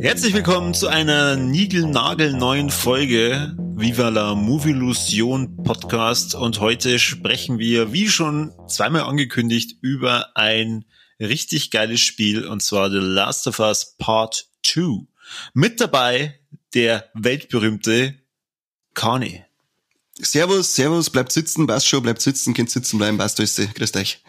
[0.00, 8.08] Herzlich willkommen zu einer niegelnagelneuen Folge Viva la Movilusion Podcast und heute sprechen wir, wie
[8.08, 10.86] schon zweimal angekündigt, über ein
[11.20, 15.06] richtig geiles Spiel und zwar The Last of Us Part 2.
[15.52, 16.40] Mit dabei
[16.72, 18.14] der weltberühmte
[18.94, 19.44] Kani.
[20.14, 24.22] Servus, servus, bleibt sitzen, passt schon, bleibt sitzen, könnt sitzen bleiben, passt grüßt euch.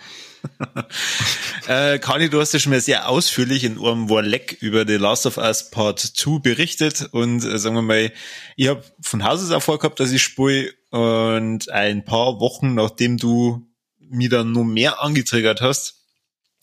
[1.67, 5.26] äh, Kani, du hast ja schon mal sehr ausführlich in einem Warleck über The Last
[5.26, 8.12] of Us Part 2 berichtet und äh, sagen wir mal,
[8.55, 13.17] ich habe von Haus aus auch vorgehabt, dass ich spule und ein paar Wochen nachdem
[13.17, 13.67] du
[14.00, 16.05] mir dann noch mehr angetriggert hast,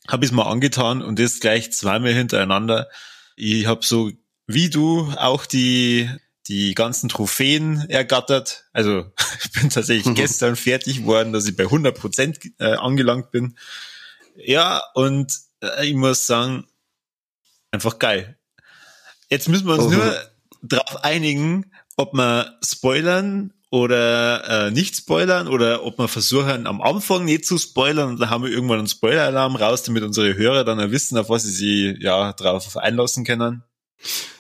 [0.09, 2.89] habe ich es mal angetan und das gleich zweimal hintereinander.
[3.37, 4.11] Ich habe so
[4.47, 6.09] wie du auch die
[6.49, 8.65] die ganzen Trophäen ergattert.
[8.73, 9.13] Also
[9.45, 10.15] ich bin tatsächlich mhm.
[10.17, 13.57] gestern fertig geworden, dass ich bei 100 Prozent äh, angelangt bin.
[14.37, 15.33] Ja, und
[15.63, 16.67] äh, ich muss sagen,
[17.71, 18.39] einfach geil.
[19.29, 19.91] Jetzt müssen wir uns oh.
[19.91, 20.17] nur
[20.63, 27.25] darauf einigen, ob wir spoilern oder äh, nicht spoilern oder ob wir versuchen, am Anfang
[27.25, 30.91] nicht zu spoilern und dann haben wir irgendwann einen Spoiler-Alarm raus, damit unsere Hörer dann
[30.91, 31.51] wissen, auf was sie
[31.95, 33.65] sich ja drauf einlassen können.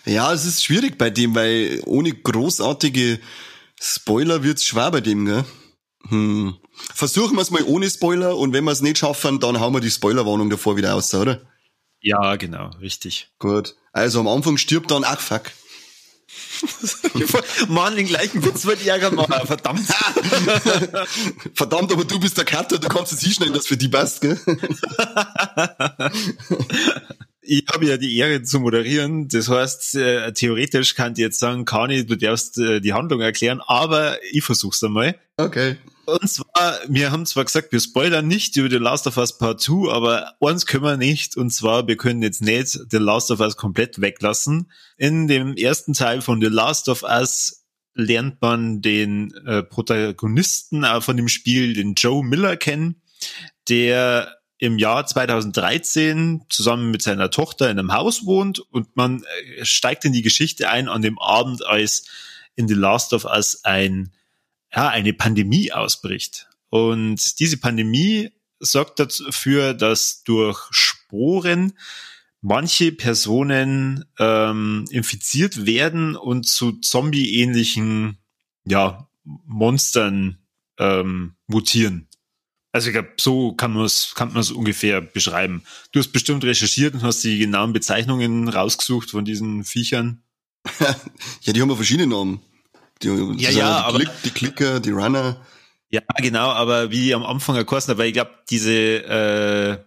[0.04, 3.20] Ja, es ist schwierig bei dem, weil ohne großartige
[3.80, 5.44] Spoiler wird's schwer bei dem, gell?
[6.08, 6.56] Hm.
[6.94, 9.80] Versuchen wir es mal ohne Spoiler und wenn wir es nicht schaffen, dann hauen wir
[9.80, 11.42] die Spoilerwarnung davor wieder aus, oder?
[12.00, 13.30] Ja, genau, richtig.
[13.38, 13.76] Gut.
[13.92, 15.52] Also am Anfang stirbt dann, ach fuck.
[17.68, 19.86] Mann, den gleichen Witz wird Ärger machen, verdammt.
[21.54, 24.40] verdammt, aber du bist der Cutter, du kannst es hinschneiden, dass für die passt, gell?
[27.42, 29.28] ich habe ja die Ehre zu moderieren.
[29.28, 33.60] Das heißt, äh, theoretisch kann ich jetzt sagen, Kani, du darfst äh, die Handlung erklären,
[33.66, 35.18] aber ich versuch's einmal.
[35.36, 35.76] Okay.
[36.06, 39.60] Und zwar, wir haben zwar gesagt, wir spoilern nicht über The Last of Us Part
[39.60, 43.40] 2, aber eins können wir nicht, und zwar, wir können jetzt nicht The Last of
[43.40, 44.70] Us komplett weglassen.
[44.96, 47.64] In dem ersten Teil von The Last of Us
[47.94, 53.02] lernt man den äh, Protagonisten äh, von dem Spiel, den Joe Miller, kennen,
[53.68, 59.24] der im Jahr 2013 zusammen mit seiner Tochter in einem Haus wohnt und man
[59.56, 62.04] äh, steigt in die Geschichte ein an dem Abend, als
[62.54, 64.12] in The Last of Us ein,
[64.72, 66.48] ja, eine Pandemie ausbricht.
[66.68, 68.30] Und diese Pandemie
[68.60, 71.72] sorgt dafür, dass durch Sporen
[72.40, 78.18] manche Personen ähm, infiziert werden und zu Zombie-ähnlichen
[78.64, 80.38] ja, Monstern
[80.78, 82.06] ähm, mutieren.
[82.72, 85.62] Also ich glaube, so kann man es kann man es ungefähr beschreiben.
[85.92, 90.22] Du hast bestimmt recherchiert und hast die genauen Bezeichnungen rausgesucht von diesen Viechern.
[91.42, 92.40] ja, die haben ja verschiedene Namen.
[93.02, 95.44] Die, ja, ja, die, aber, Klick, die Klicker, die Runner.
[95.90, 99.78] Ja, genau, aber wie am Anfang erkosten, weil ich glaube, diese äh,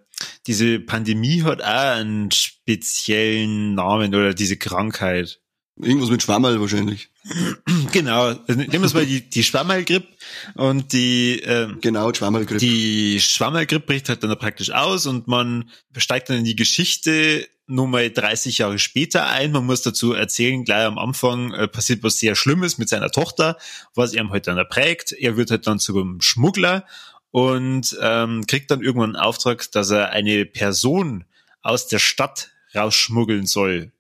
[0.47, 5.41] diese Pandemie hat auch einen speziellen Namen oder diese Krankheit.
[5.77, 7.09] Irgendwas mit Schwammerl wahrscheinlich.
[7.91, 10.07] Genau, nehmen wir mal die, die Schwammerlgrippe
[10.55, 12.59] und die ähm, genau Schwammerlgrippe.
[12.59, 17.87] Die Schwammerlgrippe bricht halt dann praktisch aus und man steigt dann in die Geschichte nur
[17.87, 19.51] mal 30 Jahre später ein.
[19.51, 23.57] Man muss dazu erzählen, gleich am Anfang äh, passiert was sehr Schlimmes mit seiner Tochter,
[23.93, 25.13] was er halt dann prägt.
[25.13, 26.85] Er wird halt dann zu einem Schmuggler
[27.31, 31.25] und ähm, kriegt dann irgendwann einen Auftrag, dass er eine Person
[31.61, 33.93] aus der Stadt rausschmuggeln soll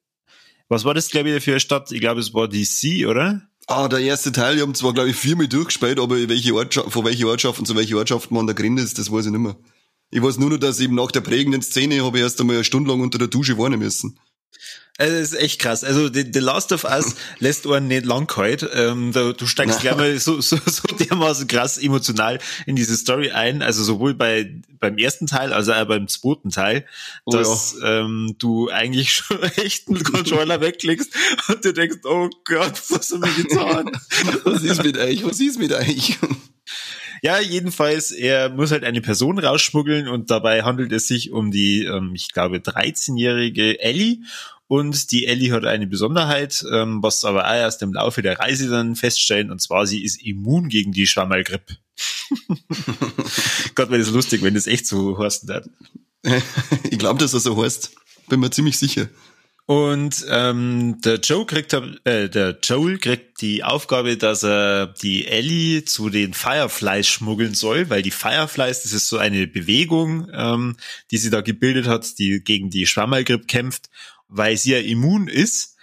[0.67, 1.91] was war das, glaube ich, für eine Stadt?
[1.91, 3.41] Ich glaube, es war DC, oder?
[3.67, 7.05] Ah, der erste Teil, ich habe zwar, glaube ich, viermal durchgespielt, aber welche Ortschaft, von
[7.05, 9.55] welchen Ortschaften zu welchen Ortschaften man da drin ist, das weiß ich nicht mehr.
[10.11, 12.63] Ich weiß nur noch, dass eben nach der prägenden Szene habe ich erst einmal eine
[12.63, 14.19] Stunde lang unter der Dusche warnen müssen.
[14.97, 15.83] Also das ist echt krass.
[15.83, 18.65] Also The, The Last of Us lässt einen nicht lang kalt.
[18.73, 23.31] Ähm, da, du steigst gleich mal so, so, so dermaßen krass emotional in diese Story
[23.31, 23.61] ein.
[23.61, 26.85] Also sowohl bei beim ersten Teil als auch beim zweiten Teil,
[27.25, 28.01] oh, dass ja.
[28.01, 31.11] ähm, du eigentlich schon echt einen Controller wegklickst
[31.49, 33.91] und dir denkst, oh Gott, was haben wir getan?
[34.43, 35.25] was ist mit euch?
[35.25, 36.17] Was ist mit euch?
[37.21, 41.83] Ja, jedenfalls, er muss halt eine Person rausschmuggeln und dabei handelt es sich um die,
[41.83, 44.19] ähm, ich glaube, 13-jährige Ellie
[44.67, 48.69] und die Ellie hat eine Besonderheit, ähm, was aber auch erst im Laufe der Reise
[48.69, 51.77] dann feststellen, und zwar sie ist immun gegen die Schwammerlgrippe.
[53.75, 55.69] Gott, wäre das lustig, wenn das echt so heißt hat.
[56.89, 57.91] ich glaube, dass das so heißt.
[58.27, 59.07] Bin mir ziemlich sicher.
[59.67, 65.83] Und ähm, der Joe kriegt äh, der Joel kriegt die Aufgabe, dass er die Ellie
[65.85, 70.77] zu den Fireflies schmuggeln soll, weil die Fireflies, das ist so eine Bewegung, ähm,
[71.09, 73.89] die sie da gebildet hat, die gegen die Schwammergrippe kämpft,
[74.27, 75.75] weil sie ja immun ist.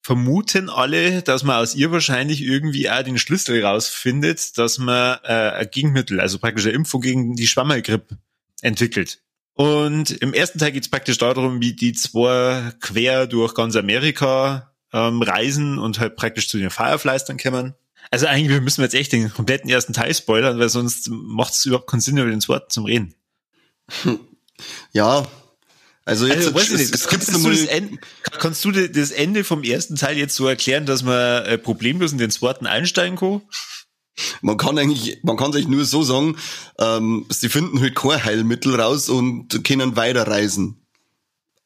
[0.00, 5.32] Vermuten alle, dass man aus ihr wahrscheinlich irgendwie auch den Schlüssel rausfindet, dass man äh,
[5.32, 8.16] ein Gegenmittel, also praktisch eine Impfung gegen die Schwammergrippe
[8.62, 9.20] entwickelt.
[9.54, 14.72] Und im ersten Teil geht es praktisch darum, wie die zwei quer durch ganz Amerika
[14.92, 17.74] ähm, reisen und halt praktisch zu den Fireflies dann kommen.
[18.10, 21.66] Also eigentlich müssen wir jetzt echt den kompletten ersten Teil spoilern, weil sonst macht es
[21.66, 23.14] überhaupt keinen Sinn, über den zweiten zum Reden.
[24.92, 25.26] Ja,
[26.08, 27.98] also jetzt also, weiß nicht, es, kannst, du das Ende,
[28.38, 32.18] kannst du das Ende vom ersten Teil jetzt so erklären, dass man äh, problemlos in
[32.18, 33.42] den zweiten einsteigen kann?
[34.40, 36.38] Man kann eigentlich, man kann sich nur so sagen,
[36.78, 40.86] ähm, sie finden halt kein Heilmittel raus und können weiterreisen.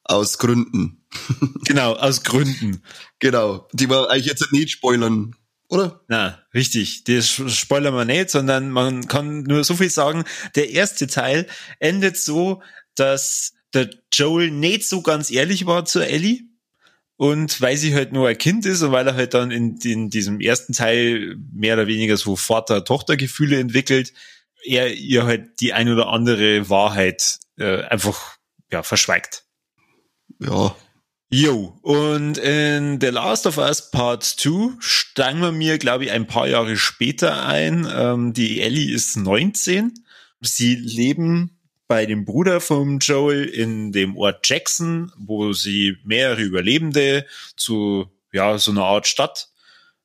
[0.02, 0.98] Aus Gründen.
[1.64, 2.82] Genau, aus Gründen.
[3.20, 3.68] genau.
[3.72, 5.36] Die wir eigentlich jetzt nicht spoilern,
[5.68, 6.00] oder?
[6.08, 7.04] Na, richtig.
[7.04, 10.24] Das spoilern wir nicht, sondern man kann nur so viel sagen.
[10.56, 11.46] Der erste Teil
[11.78, 12.60] endet so,
[12.96, 16.42] dass der Joel nicht so ganz ehrlich war zu Ellie
[17.16, 20.10] und weil sie halt nur ein Kind ist und weil er halt dann in, in
[20.10, 24.12] diesem ersten Teil mehr oder weniger so Vater-Tochter-Gefühle entwickelt,
[24.64, 28.36] er ihr halt die ein oder andere Wahrheit äh, einfach
[28.70, 29.44] ja verschweigt.
[30.40, 30.74] Ja.
[31.30, 36.26] Jo, und in The Last of Us Part 2 steigen wir mir, glaube ich, ein
[36.26, 37.88] paar Jahre später ein.
[37.90, 39.94] Ähm, die Ellie ist 19.
[40.42, 41.61] Sie leben
[41.92, 48.56] bei dem Bruder von Joel in dem Ort Jackson, wo sie mehrere Überlebende zu ja
[48.56, 49.50] so einer Art Stadt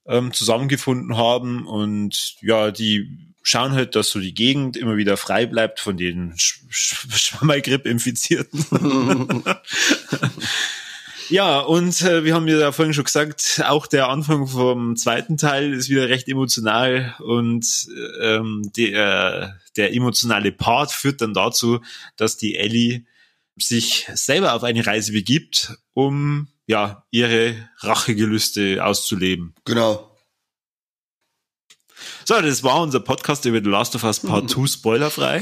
[0.05, 5.45] ähm, zusammengefunden haben und ja die schauen halt, dass so die Gegend immer wieder frei
[5.45, 8.65] bleibt von den Sch Sch Schwammergrippe-Infizierten.
[11.29, 15.73] Ja, und äh, wir haben ja vorhin schon gesagt, auch der Anfang vom zweiten Teil
[15.73, 17.87] ist wieder recht emotional und
[18.21, 21.81] ähm, der, der emotionale Part führt dann dazu,
[22.15, 23.05] dass die Ellie
[23.57, 29.53] sich selber auf eine Reise begibt, um ja ihre Rachegelüste auszuleben.
[29.65, 30.15] Genau.
[32.25, 35.41] So, das war unser Podcast über The Last of Us Part 2 spoilerfrei.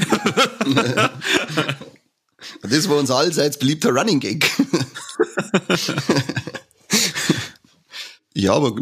[2.62, 4.50] das war unser allseits beliebter Running Gag.
[8.34, 8.74] ja, aber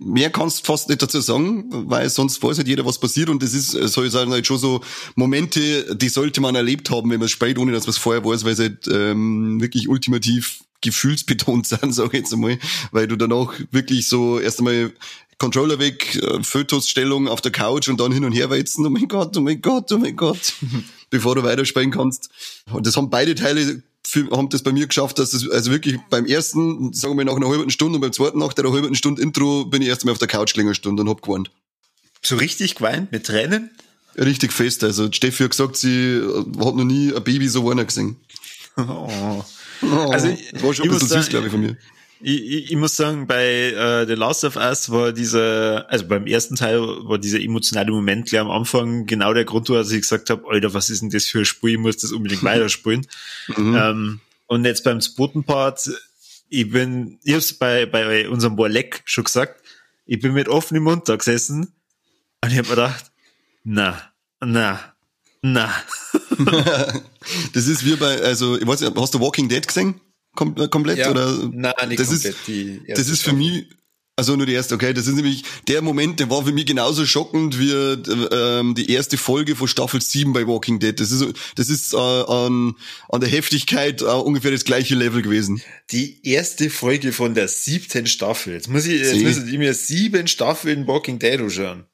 [0.00, 3.28] mehr kannst du fast nicht dazu sagen, weil sonst weiß halt jeder, was passiert.
[3.28, 4.80] Und das ist, soll ich sagen, halt schon so
[5.14, 8.44] Momente, die sollte man erlebt haben, wenn man spielt, ohne dass man es vorher weiß,
[8.44, 12.58] weil es halt ähm, wirklich ultimativ gefühlsbetont sind, sag ich jetzt einmal,
[12.90, 14.92] weil du danach wirklich so erst einmal
[15.38, 19.08] Controller weg, äh, Fötusstellung auf der Couch und dann hin und her weizen, oh mein
[19.08, 20.54] Gott, oh mein Gott, oh mein Gott,
[21.10, 22.30] bevor du weiterspielen kannst.
[22.70, 23.82] Und das haben beide Teile
[24.30, 27.48] haben das bei mir geschafft, dass es also wirklich beim ersten, sagen wir nach einer
[27.48, 30.18] halben Stunde und beim zweiten nach der halben Stunde Intro bin ich erst mal auf
[30.18, 31.50] der Couch gelegen Stunde und hab geweint.
[32.22, 33.70] So richtig geweint mit Tränen?
[34.16, 34.84] Richtig fest.
[34.84, 36.20] Also Steffi hat gesagt, sie
[36.58, 38.16] hat noch nie ein Baby so weinen gesehen.
[38.76, 39.44] Oh.
[39.82, 41.76] Oh, also das war schon ein bisschen süß, glaube ich, von mir.
[42.22, 46.26] Ich, ich, ich muss sagen, bei äh, The Last of Us war dieser, also beim
[46.26, 50.28] ersten Teil war dieser emotionale Moment gleich am Anfang genau der Grund, dass ich gesagt
[50.28, 53.06] habe, Alter, was ist denn das für ein Spiel, ich muss das unbedingt weiterspielen.
[53.56, 53.76] mhm.
[53.76, 55.88] ähm, und jetzt beim zweiten Part,
[56.48, 59.62] ich bin, ich hab's bei, bei unserem Borleck schon gesagt,
[60.06, 61.72] ich bin mit offenem Mund da gesessen
[62.42, 63.12] und ich hab mir gedacht,
[63.62, 64.00] na,
[64.40, 64.80] na,
[65.40, 65.72] na.
[67.52, 70.00] das ist wie bei, also, ich weiß nicht, hast du Walking Dead gesehen?
[70.40, 70.96] Kom äh, komplett?
[70.96, 71.50] Ja, oder?
[71.52, 72.48] Nein, nicht das komplett.
[72.48, 73.66] Ist, das ist für mich,
[74.16, 77.04] also nur die erste, okay, das ist nämlich der Moment, der war für mich genauso
[77.04, 80.98] schockend wie ähm, die erste Folge von Staffel 7 bei Walking Dead.
[80.98, 82.74] Das ist, das ist äh, an,
[83.10, 85.60] an der Heftigkeit äh, ungefähr das gleiche Level gewesen.
[85.90, 88.54] Die erste Folge von der siebten Staffel.
[88.54, 91.84] Jetzt muss ich, jetzt müssen die mir sieben Staffeln Walking Dead anschauen.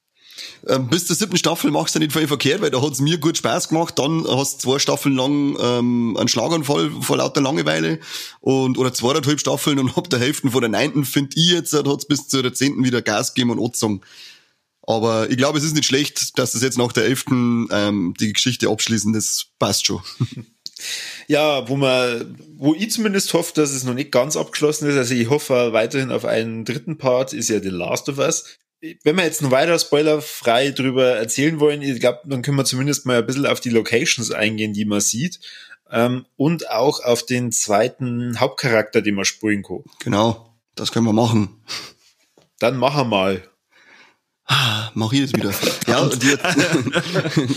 [0.69, 3.37] Ähm, bis zur siebten Staffel machst du nicht viel verkehrt, weil da hat's mir gut
[3.37, 3.99] Spaß gemacht.
[3.99, 8.01] Dann hast du zwei Staffeln lang ähm, einen Schlaganfall vor lauter Langeweile
[8.41, 12.07] und oder zweieinhalb Staffeln und ab der Hälfte von der neunten, finde ich jetzt, hat's
[12.07, 14.05] bis zur zehnten wieder Gas gegeben und Otzung.
[14.83, 18.33] Aber ich glaube, es ist nicht schlecht, dass das jetzt nach der elften ähm, die
[18.33, 19.13] Geschichte abschließen.
[19.13, 20.01] Das passt schon.
[21.27, 24.97] Ja, wo man, wo ich zumindest hoffe, dass es noch nicht ganz abgeschlossen ist.
[24.97, 28.45] Also ich hoffe weiterhin auf einen dritten Part, ist ja The Last of Us
[29.03, 33.07] wenn wir jetzt noch weiter spoilerfrei drüber erzählen wollen, ich glaube, dann können wir zumindest
[33.07, 35.41] mal ein bisschen auf die Locations eingehen, die man sieht.
[35.91, 39.85] Ähm, und auch auf den zweiten Hauptcharakter, den man spielen kann.
[40.01, 41.63] Genau, das können wir machen.
[42.59, 43.49] Dann machen wir mal.
[44.47, 45.53] Ah, mach ich das wieder.
[45.87, 47.47] ja, die,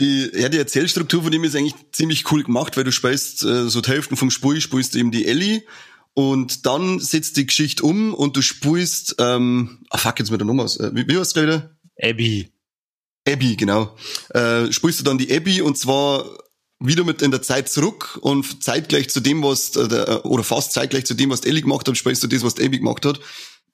[0.00, 3.68] Die, ja, die Erzählstruktur von dem ist eigentlich ziemlich cool gemacht, weil du spielst äh,
[3.68, 5.62] so die Hälften vom Spiel, spielst du eben die Ellie
[6.14, 10.46] und dann setzt die Geschichte um und du spielst, ähm, ah fuck, jetzt mit der
[10.46, 10.78] Nummer aus.
[10.78, 11.76] Äh, wie, wie heißt wieder?
[12.00, 12.52] Abby.
[13.26, 13.96] Abby, genau.
[14.30, 16.24] Äh, spielst du dann die Abby und zwar
[16.80, 21.04] wieder mit in der Zeit zurück und zeitgleich zu dem, was, äh, oder fast zeitgleich
[21.04, 23.20] zu dem, was Ellie gemacht hat, spielst du das, was Abby gemacht hat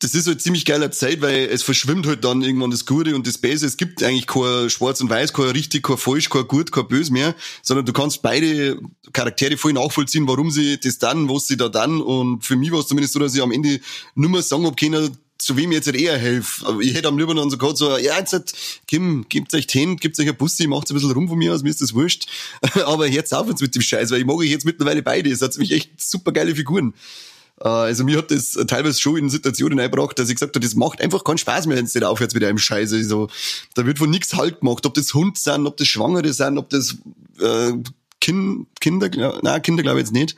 [0.01, 3.27] das ist halt ziemlich geiler Zeit, weil es verschwimmt halt dann irgendwann das Gute und
[3.27, 3.67] das Böse.
[3.67, 7.13] Es gibt eigentlich kein Schwarz und Weiß, kein richtig, kein falsch, kein gut, kein böse
[7.13, 8.79] mehr, sondern du kannst beide
[9.13, 12.03] Charaktere voll nachvollziehen, warum sie das dann, was sie da dann.
[12.03, 13.81] Und für mich war es zumindest so, dass ich am Ende
[14.15, 16.79] nur mal sagen hab können, zu wem ich jetzt halt eher helfe.
[16.83, 18.53] Ich hätte am liebsten dann so gehabt, so, ja, jetzt hat,
[18.87, 21.63] Kim, gebt euch hin, gebt euch ein Bussi, macht ein bisschen rum von mir aus,
[21.63, 22.27] mir ist das wurscht.
[22.85, 25.31] Aber jetzt auf jetzt mit dem Scheiß, weil ich mag ich jetzt mittlerweile beide.
[25.31, 26.95] Es hat nämlich echt super geile Figuren.
[27.61, 30.75] Äh, also mir hat das teilweise schon in Situationen eingebracht, dass ich gesagt habe, das
[30.75, 32.97] macht einfach keinen Spaß mehr, wenn es nicht aufhört wieder im Scheiße.
[32.97, 33.29] Also,
[33.75, 36.71] da wird von nichts Halt gemacht, ob das Hund sind, ob das Schwangere sind, ob
[36.71, 36.97] das
[37.41, 37.73] äh,
[38.21, 40.37] kind, Kinder, na Kinder glaube ich jetzt nicht.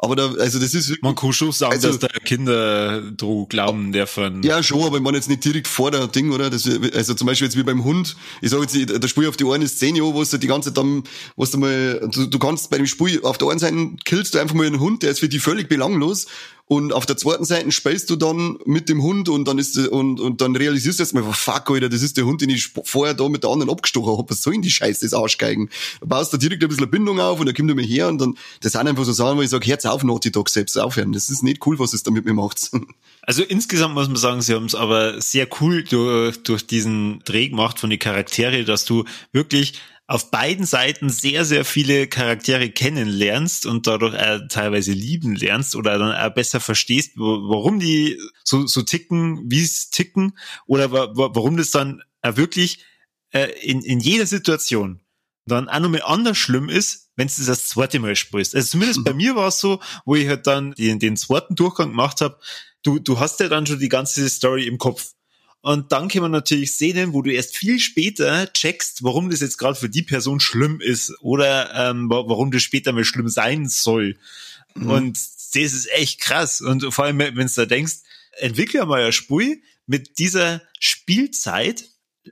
[0.00, 3.92] Aber da, also das ist Man kann schon sagen, also, dass da Kinder dro glauben
[4.06, 4.44] von.
[4.44, 6.50] Ja, schon, aber ich meine jetzt nicht direkt vor der Ding, oder?
[6.50, 9.36] Das, also zum Beispiel jetzt wie beim Hund, ich sage jetzt, da spiel ich auf
[9.36, 11.02] die eine Szene wo du die ganze Zeit dann,
[11.34, 14.38] wo du mal, du, du kannst bei dem Spiel auf der einen Seite killst du
[14.38, 16.26] einfach mal einen Hund, der ist für die völlig belanglos
[16.68, 20.20] und auf der zweiten Seite spielst du dann mit dem Hund und dann ist und,
[20.20, 23.14] und dann realisierst du jetzt mal, fuck, Alter, das ist der Hund, den ich vorher
[23.14, 24.28] da mit der anderen abgestochen habe.
[24.28, 25.70] Was soll denn die Scheiße, das Arschgeigen?
[26.00, 28.18] Du baust da direkt ein bisschen Bindung auf und dann kommt er mir her und
[28.18, 31.12] dann, das sind einfach so Sachen, wo ich sage, Herz auf, Naughty Dog selbst aufhören.
[31.12, 32.70] Das ist nicht cool, was es da mit mir macht.
[33.22, 37.50] Also insgesamt muss man sagen, sie haben es aber sehr cool durch, durch diesen Dreh
[37.50, 39.74] gemacht von den Charaktere, dass du wirklich
[40.08, 45.98] auf beiden Seiten sehr, sehr viele Charaktere kennenlernst und dadurch auch teilweise lieben lernst oder
[45.98, 50.36] dann auch besser verstehst, warum die so, so ticken, wie es ticken
[50.66, 52.84] oder warum das dann auch wirklich
[53.32, 55.00] äh, in, in jeder Situation
[55.44, 58.54] dann auch nochmal anders schlimm ist, wenn du das das zweite Mal spielst.
[58.54, 59.04] Also zumindest mhm.
[59.04, 62.38] bei mir war es so, wo ich halt dann den, den zweiten Durchgang gemacht habe,
[62.82, 65.12] du, du hast ja dann schon die ganze Story im Kopf.
[65.68, 69.58] Und dann kann man natürlich Szenen, wo du erst viel später checkst, warum das jetzt
[69.58, 74.16] gerade für die Person schlimm ist oder ähm, warum das später mal schlimm sein soll.
[74.74, 74.90] Mhm.
[74.90, 76.62] Und das ist echt krass.
[76.62, 77.96] Und vor allem, wenn du da denkst,
[78.38, 81.84] entwickle mal ein Spiel mit dieser Spielzeit,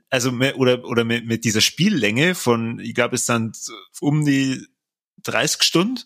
[0.09, 3.55] also oder oder mit, mit dieser Spiellänge von, ich glaube, es sind
[3.99, 4.65] um die
[5.21, 5.99] 30 Stunden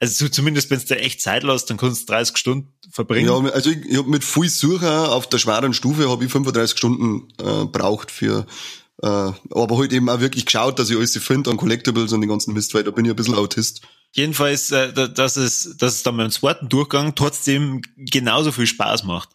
[0.00, 3.28] also zumindest wenn es da echt Zeit lässt, dann kannst du 30 Stunden verbringen.
[3.28, 6.76] Ja, also ich, ich habe mit viel Sucher auf der schweren Stufe habe ich 35
[6.76, 8.46] Stunden äh, braucht für
[9.02, 12.28] äh, aber halt eben auch wirklich geschaut, dass ich alles finde an Collectibles und den
[12.28, 13.82] ganzen Mist, weil da bin ich ein bisschen Autist.
[14.12, 19.28] Jedenfalls, äh, dass es, dass es dann beim zweiten Durchgang trotzdem genauso viel Spaß macht.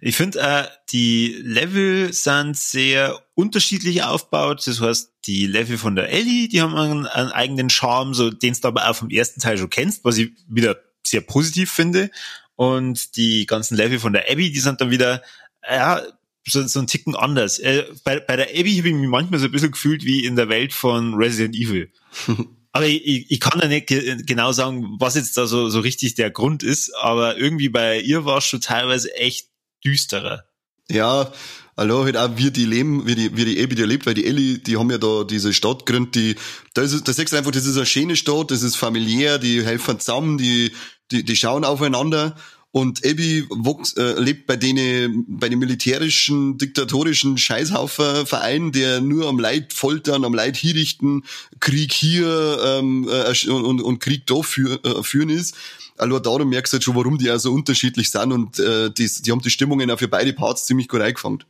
[0.00, 4.64] Ich finde, äh, die Level sind sehr unterschiedlich aufgebaut.
[4.66, 8.54] Das heißt, die Level von der Ellie, die haben einen, einen eigenen Charme, so den
[8.54, 12.10] du aber auch vom ersten Teil schon kennst, was ich wieder sehr positiv finde.
[12.54, 15.22] Und die ganzen Level von der Abby, die sind dann wieder,
[15.68, 16.02] ja,
[16.46, 17.58] so, so ein Ticken anders.
[17.58, 20.36] Äh, bei, bei der Abby habe ich mich manchmal so ein bisschen gefühlt wie in
[20.36, 21.92] der Welt von Resident Evil.
[22.72, 26.14] Aber ich, ich kann ja nicht ge genau sagen, was jetzt da so, so richtig
[26.14, 29.48] der Grund ist, aber irgendwie bei ihr war es schon teilweise echt
[29.84, 30.44] düsterer.
[30.88, 31.32] Ja,
[31.76, 34.26] hallo, halt auch wie die leben, wie die, wie die Ebi die lebt, weil die
[34.26, 36.36] Ellie, die haben ja da diese Stadt gegründet, die,
[36.74, 39.64] da ist, da sagst du einfach, das ist eine schöne Stadt, das ist familiär, die
[39.64, 40.72] helfen zusammen, die,
[41.10, 42.36] die, die schauen aufeinander
[42.72, 49.40] und Abby wuchs, äh, lebt bei denen, bei den militärischen, diktatorischen Scheißhaufer-Verein, der nur am
[49.40, 51.24] Leid foltern, am Leid hinrichten,
[51.58, 55.56] Krieg hier ähm, äh, und, und Krieg da für, äh, führen ist.
[55.96, 59.10] Also darum merkst du halt schon, warum die auch so unterschiedlich sind und äh, die,
[59.20, 61.42] die haben die Stimmungen auch für beide Parts ziemlich gut eingefangen.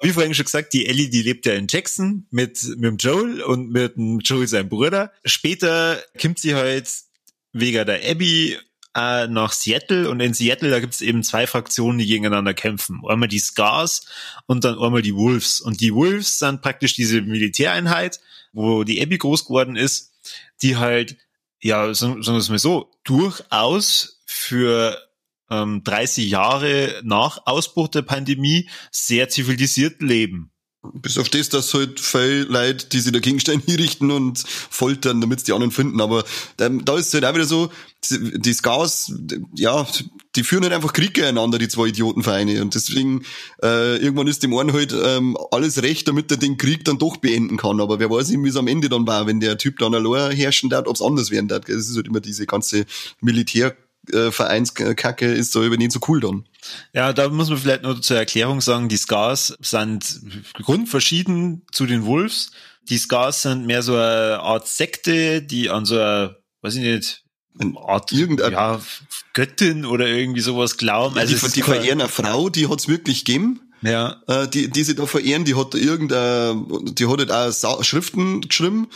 [0.00, 3.42] Wie vorhin schon gesagt, die Ellie, die lebt ja in Jackson mit, mit dem Joel
[3.42, 5.12] und mit dem Joel, seinem Bruder.
[5.24, 6.88] Später kommt sie halt
[7.52, 8.56] wegen der Abby
[8.96, 13.02] äh, nach Seattle und in Seattle, da gibt es eben zwei Fraktionen, die gegeneinander kämpfen.
[13.06, 14.06] Einmal die Scars
[14.46, 15.60] und dann einmal die Wolves.
[15.60, 18.20] Und die Wolves sind praktisch diese Militäreinheit,
[18.52, 20.12] wo die Abby groß geworden ist,
[20.62, 21.16] die halt,
[21.60, 24.98] ja, sagen wir es mal so, durchaus für
[25.50, 30.52] ähm, 30 Jahre nach Ausbruch der Pandemie sehr zivilisiert leben.
[30.94, 35.40] Bis auf das, dass halt viel Leute, die sich dagegen stellen, hinrichten und foltern, damit
[35.40, 36.00] sie die anderen finden.
[36.00, 36.24] Aber
[36.60, 37.70] ähm, da ist es halt auch wieder so,
[38.10, 39.12] die Scars,
[39.56, 39.86] ja,
[40.36, 42.62] die führen halt einfach Krieg gegeneinander, die zwei Idiotenvereine.
[42.62, 43.24] Und deswegen,
[43.60, 47.16] äh, irgendwann ist dem einen halt ähm, alles recht, damit er den Krieg dann doch
[47.16, 47.80] beenden kann.
[47.80, 50.70] Aber wer weiß, wie es am Ende dann war, wenn der Typ dann allein herrschen
[50.70, 51.64] darf, ob es anders werden darf.
[51.64, 52.86] Das ist halt immer diese ganze
[53.20, 53.74] Militär-
[54.12, 54.30] äh,
[55.38, 56.44] ist so über nicht so cool dann.
[56.92, 60.20] Ja, da muss man vielleicht nur zur Erklärung sagen, die Scars sind
[60.62, 62.50] grundverschieden zu den Wolves.
[62.88, 67.24] die Scars sind mehr so eine Art Sekte, die an so eine, weiß ich nicht,
[67.60, 68.80] eine Art Irgendein- ja,
[69.34, 71.18] Göttin oder irgendwie sowas glauben.
[71.18, 73.60] Also es die, die verehren eine Frau, die hat's wirklich gegeben.
[73.82, 78.40] Ja, äh, die, die sie da verehren, die hat irgendein, die hat halt auch Schriften
[78.40, 78.88] geschrieben.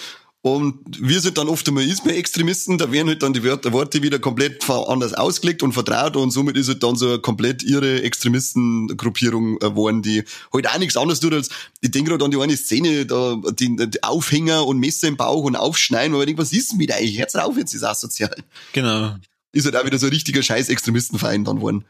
[0.44, 4.18] Und wir sind dann oft einmal Isma-Extremisten, da werden halt dann die Wörter, Worte wieder
[4.18, 9.54] komplett anders ausgelegt und vertraut und somit ist halt dann so eine komplett irre Extremistengruppierung
[9.54, 12.56] äh, geworden, die halt auch nichts anderes tut als, ich denke gerade an die eine
[12.56, 16.52] Szene, da, die, die Aufhänger und Messer im Bauch und Aufschneiden, weil ich denke, was
[16.52, 17.16] ist denn mit euch?
[17.16, 18.34] Hört's auf, jetzt ist asozial.
[18.72, 19.14] genau.
[19.52, 21.84] Ist halt auch wieder so ein richtiger scheiß Extremistenverein dann worden.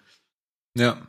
[0.77, 1.01] Ja.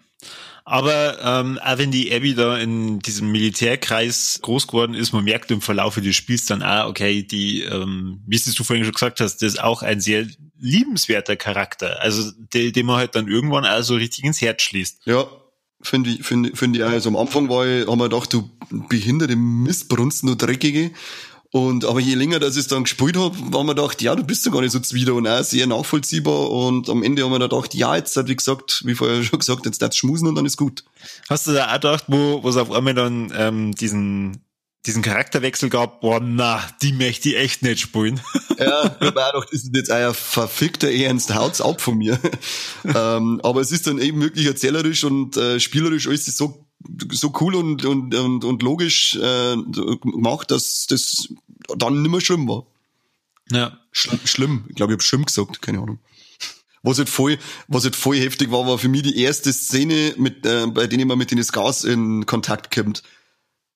[0.66, 5.52] Aber ähm, auch wenn die Abby da in diesem Militärkreis groß geworden ist, man merkt
[5.52, 9.20] im Verlauf des Spiels dann auch, okay, die, ähm, wie es du vorhin schon gesagt
[9.20, 10.26] hast, das ist auch ein sehr
[10.58, 12.02] liebenswerter Charakter.
[12.02, 15.02] Also de, den man halt dann irgendwann auch so richtig ins Herz schließt.
[15.06, 15.28] Ja,
[15.82, 16.92] finde ich, finde, finde ich auch.
[16.92, 20.92] Also am Anfang war ich, haben wir gedacht, du behinderte Mistbrunst, du Dreckige.
[21.56, 24.24] Und, aber je länger, dass ich es dann gespielt habe, haben wir gedacht, ja, du
[24.24, 26.50] bist ja gar nicht so zwider und auch sehr nachvollziehbar.
[26.50, 29.38] Und am Ende haben wir dann gedacht, ja, jetzt hat, wie gesagt, wie vorher schon
[29.38, 30.84] gesagt, jetzt darfst schmusen und dann ist gut.
[31.30, 34.42] Hast du da auch gedacht, wo wo es auf einmal dann ähm, diesen
[34.88, 38.20] diesen Charakterwechsel gab, boah, na, die möchte ich echt nicht spielen.
[38.60, 42.20] Ja, ich auch gedacht, das ist jetzt ein verfickter Ernst, haut's ab von mir.
[42.86, 46.68] ähm, aber es ist dann eben wirklich erzählerisch und äh, spielerisch alles ist so,
[47.12, 51.30] so cool und, und, und, und logisch äh, gemacht, dass das
[51.78, 52.66] dann nicht mehr schlimm war.
[53.52, 53.78] Ja.
[53.92, 54.66] Schlimm, schlimm.
[54.70, 56.00] ich glaube, ich habe schlimm gesagt, keine Ahnung.
[56.82, 57.38] Was halt voll,
[57.68, 61.08] was halt voll heftig war, war für mich die erste Szene, mit, äh, bei denen
[61.08, 63.04] man mit den Gas in Kontakt kommt.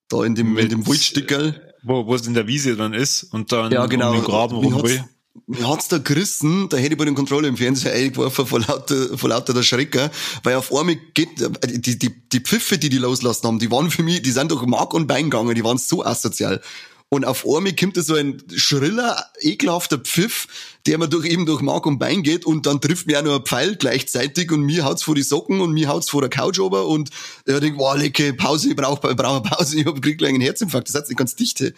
[0.09, 1.73] Da in dem, in dem Waldstickerl.
[1.83, 4.09] Wo wo es in der Wiese dann ist und dann Ja, genau.
[4.09, 5.03] um den Graben rum will.
[5.45, 9.17] Mir hat's da gerissen, da hätte ich bei den Controller im Fernseher eingeworfen vor lauter,
[9.17, 10.09] vor lauter der Schrecker,
[10.43, 11.29] weil auf einmal geht,
[11.65, 14.65] die, die, die Pfiffe, die die loslassen haben, die waren für mich, die sind durch
[14.65, 16.61] Mark und Bein gegangen, die waren so asozial.
[17.09, 20.47] Und auf einmal kommt da so ein schriller, ekelhafter Pfiff,
[20.85, 23.35] der mir durch, eben durch Mark und Bein geht und dann trifft mir auch noch
[23.35, 26.59] ein Pfeil gleichzeitig und mir haut's vor die Socken und mir haut's vor der Couch
[26.59, 27.09] ober und
[27.45, 30.41] ich denk, wow, lecke, Pause, ich brauch, ich brauch Pause, ich hab krieg gleich einen
[30.41, 31.73] Herzinfarkt, das hat's nicht ganz dichte.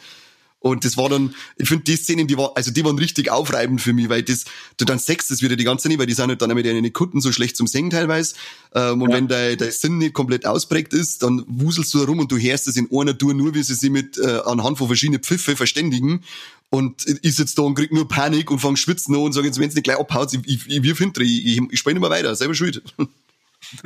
[0.61, 3.79] Und das war dann, ich finde die Szenen, die war, also die waren richtig aufreibend
[3.81, 4.43] für mich, weil das,
[4.75, 6.65] du dann sechst das wieder die ganze Zeit nicht, weil die sind halt dann mit
[6.65, 8.35] ihren Kunden so schlecht zum Singen teilweise.
[8.75, 9.15] Ähm, und Ja.
[9.15, 12.37] wenn dein, dein Sinn nicht komplett ausprägt ist, dann wuselst du da rum und du
[12.37, 15.55] hörst es in einer Tour nur, wie sie sich mit äh, anhand von verschiedenen Pfiffe
[15.55, 16.23] verständigen.
[16.69, 19.59] Und ich sitze da und krieg nur Panik und fang schwitzen an und sage jetzt,
[19.59, 22.01] wenn es nicht gleich abhaut, ich, ich, ich wirf hinter, ich, ich, ich spiele nicht
[22.01, 22.83] mehr weiter, selber schuld.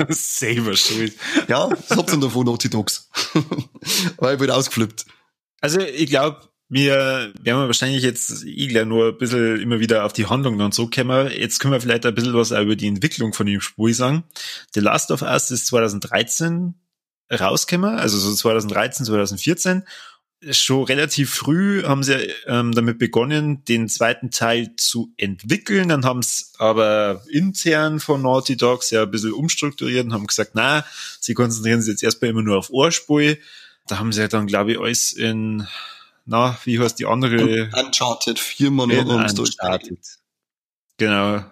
[0.10, 1.14] Selber schuld.
[1.48, 3.10] ja, das hab's dann davon, Naughty Dogs.
[4.18, 5.06] weil ich bin ausgeflippt.
[5.62, 6.42] Also ich glaube,
[6.74, 10.58] wir werden wir wahrscheinlich jetzt eh gleich nur ein bisschen immer wieder auf die Handlung
[10.58, 11.32] dann zurückkommen.
[11.32, 14.24] Jetzt können wir vielleicht ein bisschen was über die Entwicklung von dem Spiel sagen.
[14.74, 16.74] The Last of Us ist 2013
[17.32, 19.84] rausgekommen, also so 2013, 2014.
[20.50, 25.88] Schon relativ früh haben sie ähm, damit begonnen, den zweiten Teil zu entwickeln.
[25.88, 30.52] Dann haben es aber intern von Naughty Dogs ja ein bisschen umstrukturiert und haben gesagt,
[30.54, 30.86] na,
[31.22, 33.36] sie konzentrieren sich jetzt erstmal immer nur auf Ohrspur.
[33.88, 35.66] Da haben sie ja dann, glaube ich, alles in,
[36.26, 37.70] na, wie heißt die andere?
[37.74, 40.00] Uncharted, viermal noch ums Uncharted.
[40.98, 41.44] Genau.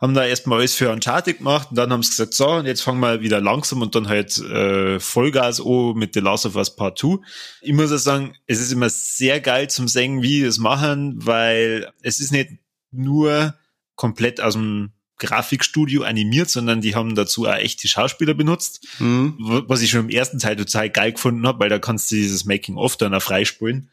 [0.00, 2.82] Haben da erstmal alles für Uncharted gemacht und dann haben sie gesagt, so, und jetzt
[2.82, 6.76] fangen wir wieder langsam und dann halt äh, Vollgas an mit The Last of Us
[6.76, 7.18] Part 2.
[7.62, 11.14] Ich muss auch sagen, es ist immer sehr geil zum sehen, wie die das machen,
[11.24, 12.50] weil es ist nicht
[12.90, 13.54] nur
[13.94, 19.36] komplett aus dem Grafikstudio animiert, sondern die haben dazu auch echte Schauspieler benutzt Hm.
[19.38, 22.44] was ich schon im ersten Teil total geil gefunden habe, weil da kannst du dieses
[22.44, 23.90] Making-of dann auch freispulen.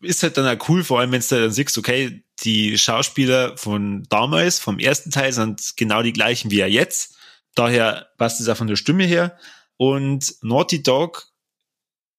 [0.00, 4.04] Ist halt dann auch cool, vor allem wenn du dann siehst, okay, die Schauspieler von
[4.08, 7.16] damals, vom ersten Teil, sind genau die gleichen wie er jetzt.
[7.54, 9.38] Daher passt es auch von der Stimme her.
[9.76, 11.31] Und Naughty Dog,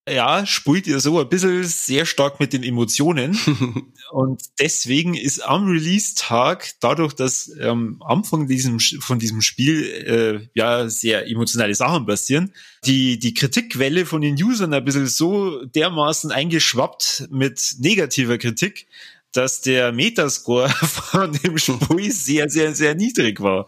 [0.10, 3.38] ja, spielt ihr so ein bisschen sehr stark mit den Emotionen.
[4.12, 10.90] Und deswegen ist am Release-Tag, dadurch, dass am Anfang diesem, von diesem Spiel äh, ja
[10.90, 12.52] sehr emotionale Sachen passieren,
[12.86, 18.88] die, die Kritikwelle von den Usern ein bisschen so dermaßen eingeschwappt mit negativer Kritik,
[19.32, 23.68] dass der Metascore von dem Spiel sehr, sehr, sehr niedrig war.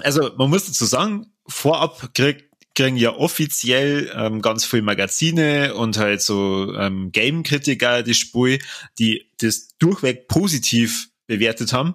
[0.00, 5.96] Also man muss dazu sagen, vorab kriegt kriegen ja offiziell ähm, ganz viele Magazine und
[5.96, 8.58] halt so ähm, Game-Kritiker das Spiel,
[8.98, 11.94] die das durchweg positiv bewertet haben.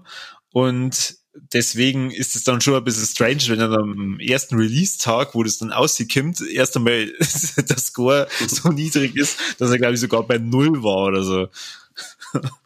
[0.51, 1.17] Und
[1.53, 5.57] deswegen ist es dann schon ein bisschen strange, wenn dann am ersten Release-Tag, wo das
[5.57, 7.07] dann auskommt, erst einmal
[7.57, 11.47] der Score so niedrig ist, dass er, glaube ich, sogar bei Null war oder so.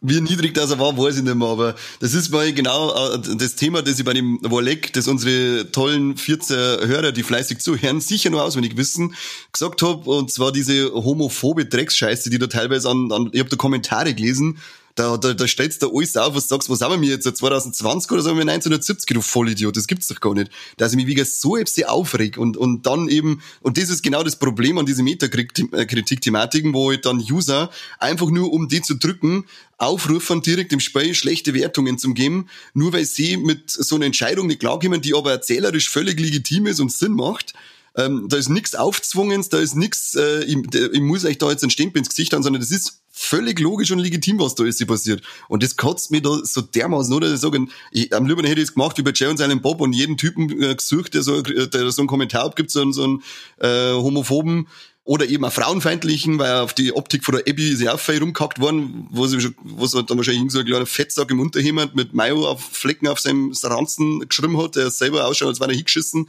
[0.00, 3.18] Wie niedrig das er war, weiß ich nicht mehr, aber das ist mal genau äh,
[3.36, 8.00] das Thema, das ich bei dem Wolleck, das unsere tollen 14 Hörer, die fleißig zuhören,
[8.00, 9.14] sicher nur auswendig wissen,
[9.52, 13.56] gesagt habe, und zwar diese homophobe Drecksscheiße, die da teilweise an, an ich habe da
[13.56, 14.58] Kommentare gelesen,
[14.94, 18.22] da, da, da stellst du alles auf, was sagst, was haben wir jetzt, 2020 oder
[18.22, 20.50] sagen wir 1970, du Vollidiot, das gibt's doch gar nicht.
[20.76, 24.22] Dass ich mich wieder so sehr aufreg und, und dann eben, und das ist genau
[24.22, 29.46] das Problem an diese Metakritik-Thematiken, wo ich dann User einfach nur um die zu drücken,
[29.78, 34.46] aufrufen, direkt im Spiel schlechte Wertungen zu geben, nur weil sie mit so einer Entscheidung
[34.46, 37.54] nicht klarkommen, die aber erzählerisch völlig legitim ist und Sinn macht.
[37.96, 40.56] Ähm, da ist nichts Aufzwungens, da ist nichts, äh, ich,
[40.92, 43.92] ich muss euch da jetzt einen Stempel ins Gesicht haben, sondern das ist völlig logisch
[43.92, 45.22] und legitim, was da ist passiert.
[45.48, 47.32] Und das kotzt mir da so dermaßen, oder?
[47.32, 49.92] Ich sagen, ich, am liebsten hätte ich es gemacht bei Jay und seinem Bob und
[49.92, 53.22] jeden Typen äh, gesucht, der so, der so einen Kommentar abgibt, so, so einen
[53.60, 54.66] äh, homophoben
[55.04, 58.18] oder eben auch frauenfeindlichen, weil auf die Optik von der Abby ist ja auch viel
[58.18, 62.14] rumgehackt worden, wo sie wo sie dann wahrscheinlich so ein kleiner Fettsack im Unterhemd mit
[62.14, 66.28] Mayo auf Flecken auf seinem Ranzen geschrieben hat, der selber ausschaut, als wäre er hingeschissen.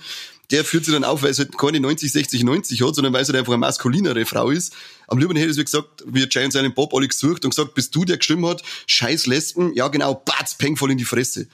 [0.51, 3.21] Der führt sich dann auf, weil es halt keine 90, 60, 90 hat, sondern weil
[3.21, 4.73] es halt einfach eine maskulinere Frau ist.
[5.07, 7.73] Am liebsten hätte es, wie gesagt, wie Jay und seinen Bob alle gesucht und gesagt,
[7.73, 11.47] bist du, der geschrieben hat, scheiß Lesben, ja genau, batz, peng voll in die Fresse.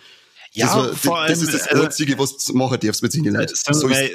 [0.54, 3.12] Ja, das, war, vor das allem, ist das also- Einzige, was du machen darfst mit
[3.12, 3.56] seinen Leuten.
[3.56, 4.10] So wir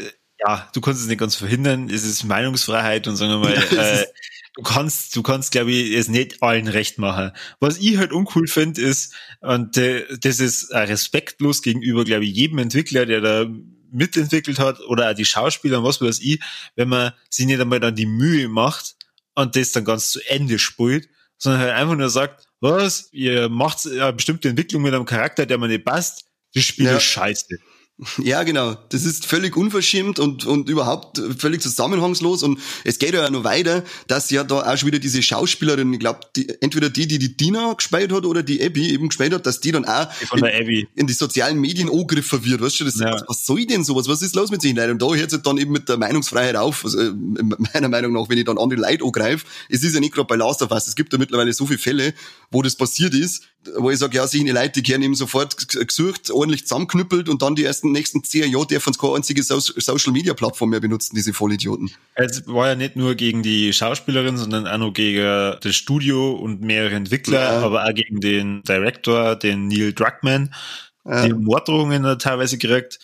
[0.47, 4.07] ja, du kannst es nicht ganz verhindern, es ist Meinungsfreiheit und sagen wir mal, äh,
[4.55, 7.33] du kannst, du kannst, glaube ich, es nicht allen recht machen.
[7.61, 12.35] Was ich halt uncool finde, ist, und äh, das ist äh, respektlos gegenüber, glaube ich,
[12.35, 13.47] jedem Entwickler, der da
[13.90, 16.40] mitentwickelt hat, oder auch die Schauspieler und was weiß ich,
[16.75, 18.96] wenn man sich nicht einmal dann die Mühe macht
[19.35, 23.87] und das dann ganz zu Ende spielt, sondern halt einfach nur sagt, was, ihr macht
[23.87, 26.96] eine bestimmte Entwicklung mit einem Charakter, der mir nicht passt, das Spiel Ja.
[26.96, 27.59] ist scheiße.
[28.19, 28.75] Ja, genau.
[28.91, 32.43] Das ist völlig unverschämt und, und überhaupt völlig zusammenhangslos.
[32.43, 36.01] Und es geht ja noch weiter, dass ja da auch schon wieder diese Schauspielerin, ich
[36.01, 39.47] glaube, die, entweder die, die die Dina gespielt hat oder die Abby eben gespielt hat,
[39.47, 40.89] dass die dann auch Abby.
[40.95, 42.61] in die sozialen Medien angegriffen wird.
[42.61, 43.13] Weißt du, das, Ja.
[43.13, 44.09] was, was soll denn sowas?
[44.09, 44.93] Was ist los mit sich Leuten?
[44.93, 46.85] Und da hört es dann eben mit der Meinungsfreiheit auf.
[46.85, 50.13] Also, äh, meiner Meinung nach, wenn ich dann andere Leute angreife, es ist ja nicht
[50.15, 50.87] gerade bei Last of Us.
[50.87, 52.15] Es gibt ja mittlerweile so viele Fälle,
[52.51, 53.43] wo das passiert ist,
[53.79, 55.57] wo ich sage, ja, sich die Leute, die werden eben sofort
[55.89, 59.59] gesucht, ordentlich zusammenknüppelt und dann die ersten nächsten zehn Jahre dürfen sie keine einzige so
[59.61, 61.90] Social Media Plattform mehr benutzen, diese Vollidioten.
[62.14, 65.22] Es war ja nicht nur gegen die Schauspielerin, sondern auch noch gegen
[65.61, 67.61] das Studio und mehrere Entwickler, Ja.
[67.61, 70.55] aber auch gegen den Director, den Neil Druckmann,
[71.05, 71.27] Ja.
[71.27, 72.99] die Morddrohungen teilweise gekriegt.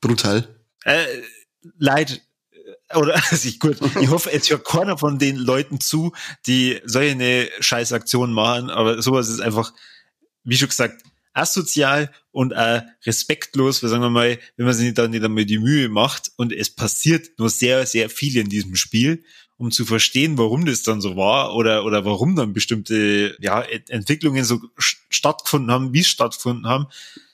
[0.00, 0.46] Brutal.
[0.84, 1.04] Äh,
[1.78, 2.20] leid.
[2.52, 6.12] äh, Oder, also ich, gut, ich hoffe, jetzt hört keiner von den Leuten zu,
[6.46, 9.72] die solche eine Scheißaktion machen, aber sowas ist einfach,
[10.44, 11.02] wie schon gesagt,
[11.34, 15.58] asozial und auch respektlos, weil sagen wir mal, wenn man sich dann nicht einmal die
[15.58, 19.22] Mühe macht und es passiert nur sehr, sehr viel in diesem Spiel,
[19.56, 23.90] um zu verstehen, warum das dann so war oder, oder warum dann bestimmte ja, Ent-
[23.90, 26.86] Entwicklungen so st- stattgefunden haben, wie es stattgefunden haben,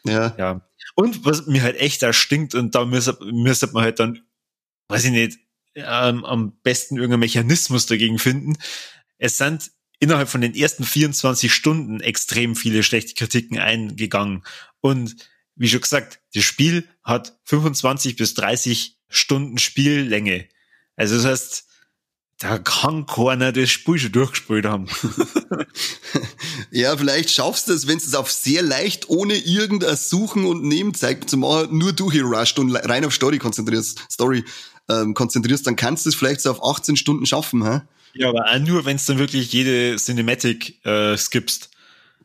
[0.05, 0.35] Ja.
[0.37, 0.61] ja.
[0.97, 4.21] Und was mir halt echt da stinkt, und da müsste, müsste man halt dann,
[4.89, 5.39] weiß ich nicht,
[5.77, 8.57] ähm, am besten irgendeinen Mechanismus dagegen finden.
[9.19, 14.43] Es sind innerhalb von den ersten 24 Stunden extrem viele schlechte Kritiken eingegangen.
[14.81, 15.17] Und
[15.55, 20.49] wie schon gesagt, das Spiel hat 25 bis 30 Stunden Spiellänge.
[20.97, 21.65] Also das heißt,
[22.39, 24.87] da kann keiner das Spiel schon durchgespielt haben.
[26.73, 30.63] Ja, vielleicht schaffst du es, wenn du es auf sehr leicht, ohne irgendein Suchen und
[30.63, 34.45] Nebenzeig zu machen, nur durchgerusht und rein auf Story konzentrierst, Story,
[34.89, 37.81] ähm, konzentrierst, dann kannst du es vielleicht so auf 18 Stunden schaffen, hä?
[38.15, 41.70] Ja, aber nur, wenn es dann wirklich jede Cinematic äh, skippst.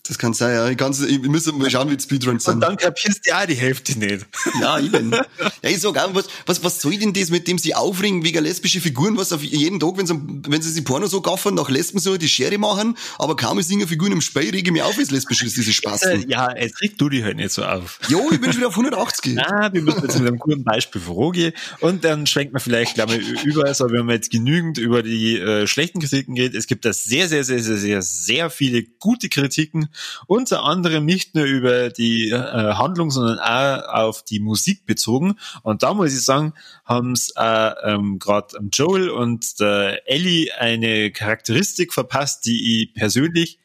[0.08, 0.70] Das kann sein, ja.
[0.70, 2.62] Ich, kann's, ich muss mal schauen, wie die Speedruns Und sind.
[2.62, 4.26] dann kapierst du ja die Hälfte nicht.
[4.62, 5.12] Ja, eben.
[5.12, 8.44] Ja, ich sag auch, was, was, was soll denn das, mit dem sie aufregen wegen
[8.44, 10.16] lesbische Figuren, was auf jeden Tag, wenn sie,
[10.48, 13.70] wenn sie sich Porno so gaffern, nach Lesben so die Schere machen, aber kaum ist
[13.70, 16.30] irgendeine Figur im Spiel, rege ich mich auf, wie es lesbisch ist, diese Äh, Spasten.
[16.30, 18.00] ja, jetzt regt du dich halt nicht so auf.
[18.08, 19.40] Jo, ich bin schon wieder auf 180.
[19.40, 23.10] Ah, wir müssen jetzt mit einem guten Beispiel vorgehen und dann schwenkt man vielleicht mal
[23.12, 26.54] ü- über, also wenn man jetzt genügend über die äh, schlechten Kritiken geht.
[26.56, 29.90] Es gibt da sehr, sehr, sehr, sehr, sehr, sehr viele gute Kritiken,
[30.28, 32.38] unter anderem nicht nur über die äh,
[32.74, 35.36] Handlung, sondern auch auf die Musik bezogen.
[35.64, 36.54] Und da muss ich sagen,
[36.84, 43.60] haben es äh, ähm, gerade Joel und der Ellie eine Charakteristik verpasst, die ich persönlich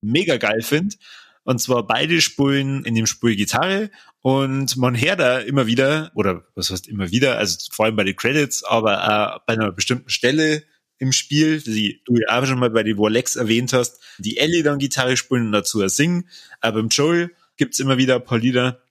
[0.00, 0.96] mega geil finde.
[1.44, 6.44] Und zwar beide spielen in dem Spiel Gitarre und man hört da immer wieder, oder
[6.54, 10.10] was heißt immer wieder, also vor allem bei den Credits, aber äh, bei einer bestimmten
[10.10, 10.64] Stelle
[10.98, 14.62] im Spiel, die du ja auch schon mal bei den Warlex erwähnt hast, die Ellie
[14.62, 16.28] dann Gitarre spielen und dazu singen.
[16.60, 18.82] Aber beim Joel gibt's immer wieder ein paar Lieder.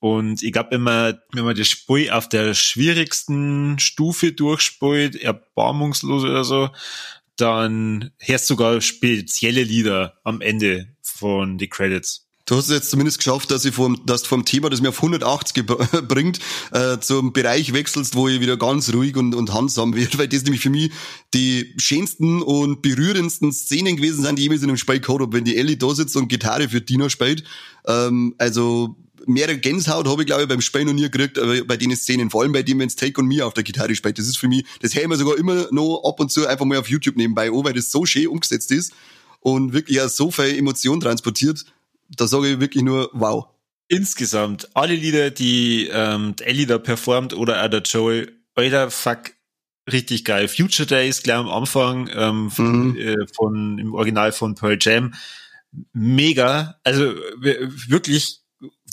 [0.00, 6.44] Und ich glaube immer, wenn man das Spiel auf der schwierigsten Stufe durchspielt, erbarmungslos oder
[6.44, 6.70] so,
[7.36, 12.27] dann hörst du sogar spezielle Lieder am Ende von die Credits.
[12.48, 14.88] Du hast es jetzt zumindest geschafft, dass ich vom, dass du vom Thema, das mir
[14.88, 15.66] auf 180
[16.08, 16.38] bringt,
[16.72, 20.44] äh, zum Bereich wechselst, wo ich wieder ganz ruhig und, und handsam werde, weil das
[20.44, 20.90] nämlich für mich
[21.34, 25.44] die schönsten und berührendsten Szenen gewesen sind, die jemals in einem Spiel gehabt habe, wenn
[25.44, 27.44] die Ellie da sitzt und Gitarre für Dina spielt.
[27.86, 31.76] Ähm, also mehrere Gänsehaut habe ich, glaube ich, beim Spiel noch nie gekriegt, aber bei
[31.76, 34.18] den Szenen, vor allem bei dem, wenn es Take on Me auf der Gitarre spielt.
[34.18, 36.64] Das ist für mich, das höre ich mir sogar immer noch ab und zu einfach
[36.64, 38.94] mal auf YouTube nebenbei an, weil das so schön umgesetzt ist
[39.40, 41.66] und wirklich ja so viel Emotion transportiert
[42.08, 43.46] da sage ich wirklich nur wow.
[43.88, 49.32] Insgesamt, alle Lieder, die ähm, Ellie da performt oder auch der Joel, alter Fuck,
[49.90, 50.48] richtig geil.
[50.48, 52.96] Future Days gleich am Anfang ähm, von, mhm.
[52.96, 55.14] äh, von im Original von Pearl Jam.
[55.92, 58.40] Mega, also wirklich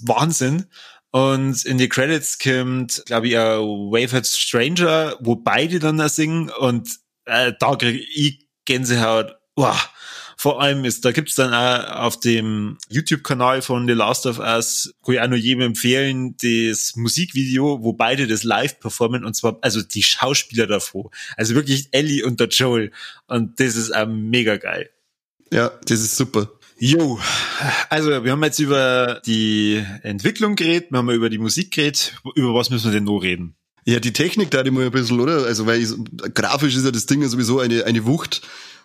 [0.02, 0.66] Wahnsinn.
[1.12, 6.90] Und in die Credits kommt, glaube ich, Wavehead Stranger, wo beide dann da singen und
[7.26, 9.36] äh, da kriege ich Gänsehaut.
[9.56, 9.90] Wow
[10.38, 14.94] vor allem ist, da gibt's dann auch auf dem YouTube-Kanal von The Last of Us,
[15.04, 19.58] wo ich auch nur jedem empfehlen, das Musikvideo, wo beide das live performen und zwar,
[19.62, 21.12] also die Schauspieler davor.
[21.38, 22.92] Also wirklich Ellie und der Joel.
[23.28, 24.90] Und das ist auch mega geil.
[25.52, 26.50] Ja, das ist super.
[26.78, 27.20] Jo,
[27.90, 32.18] also wir haben jetzt über die Entwicklung geredet, wir haben über die Musik geredet.
[32.36, 33.56] Über was müssen wir denn noch reden?
[33.86, 35.46] Ja, die Technik da die mal ein bisschen, oder?
[35.46, 35.90] Also weil ich,
[36.34, 38.42] grafisch ist ja das Ding ja sowieso eine, eine Wucht.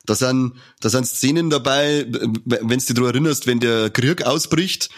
[0.06, 4.88] Da sind, da sind Szenen dabei, wenn du dich daran erinnerst, wenn der Krieg ausbricht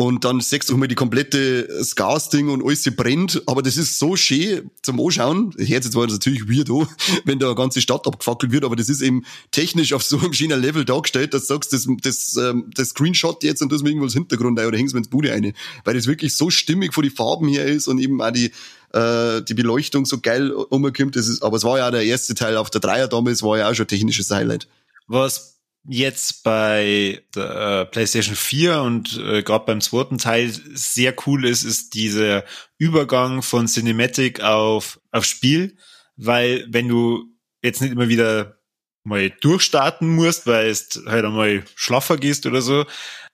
[0.00, 3.98] und dann sechst du mal die komplette das Gasding und alles brennt, aber das ist
[3.98, 5.52] so schön zum Anschauen.
[5.58, 6.88] Hört jetzt zwar natürlich weird an,
[7.26, 10.32] wenn da eine ganze Stadt abgefackelt wird, aber das ist eben technisch auf so einem
[10.32, 13.90] schönen Level dargestellt, dass du sagst, das, das, ähm, das Screenshot jetzt und das mir
[13.90, 15.52] irgendwo ins Hintergrund ein oder hängst mir ins Bude eine,
[15.84, 18.52] weil das wirklich so stimmig von die Farben her ist und eben auch die,
[18.94, 21.12] äh, die Beleuchtung so geil umgekommen.
[21.12, 23.58] Das ist, aber es war ja auch der erste Teil auf der Dreier damals, war
[23.58, 24.66] ja auch schon technisches Highlight.
[25.08, 31.46] Was jetzt bei der äh, PlayStation 4 und äh, gerade beim zweiten Teil sehr cool
[31.46, 32.44] ist, ist dieser
[32.78, 35.76] Übergang von Cinematic auf, auf Spiel,
[36.16, 37.24] weil wenn du
[37.62, 38.58] jetzt nicht immer wieder
[39.04, 42.84] mal durchstarten musst, weil es halt einmal schlaffer gehst oder so,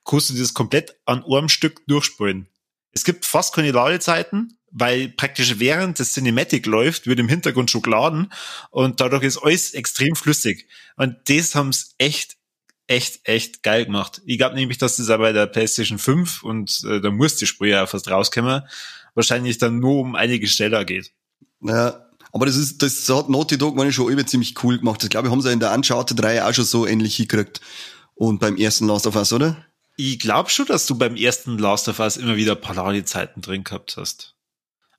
[0.05, 2.47] kannst du das komplett an einem Stück durchspielen.
[2.93, 7.81] Es gibt fast keine Ladezeiten, weil praktisch während das Cinematic läuft, wird im Hintergrund schon
[7.81, 8.31] geladen
[8.69, 10.67] und dadurch ist alles extrem flüssig.
[10.95, 12.37] Und das haben es echt,
[12.87, 14.21] echt, echt geil gemacht.
[14.25, 17.47] Ich glaube nämlich, dass das auch bei der PlayStation 5 und äh, da muss die
[17.47, 18.63] Spur ja fast rauskommen,
[19.15, 21.11] wahrscheinlich dann nur um einige schneller geht.
[21.61, 25.01] Ja, aber das ist, das hat Naughty Dog meine schon immer ziemlich cool gemacht.
[25.01, 27.61] Das glaube ich, haben sie in der Uncharted 3 auch schon so ähnlich hingekriegt.
[28.15, 29.57] Und beim ersten Last of Us, oder?
[29.95, 33.97] Ich glaube schon, dass du beim ersten Last of Us immer wieder Parallelzeiten drin gehabt
[33.97, 34.35] hast.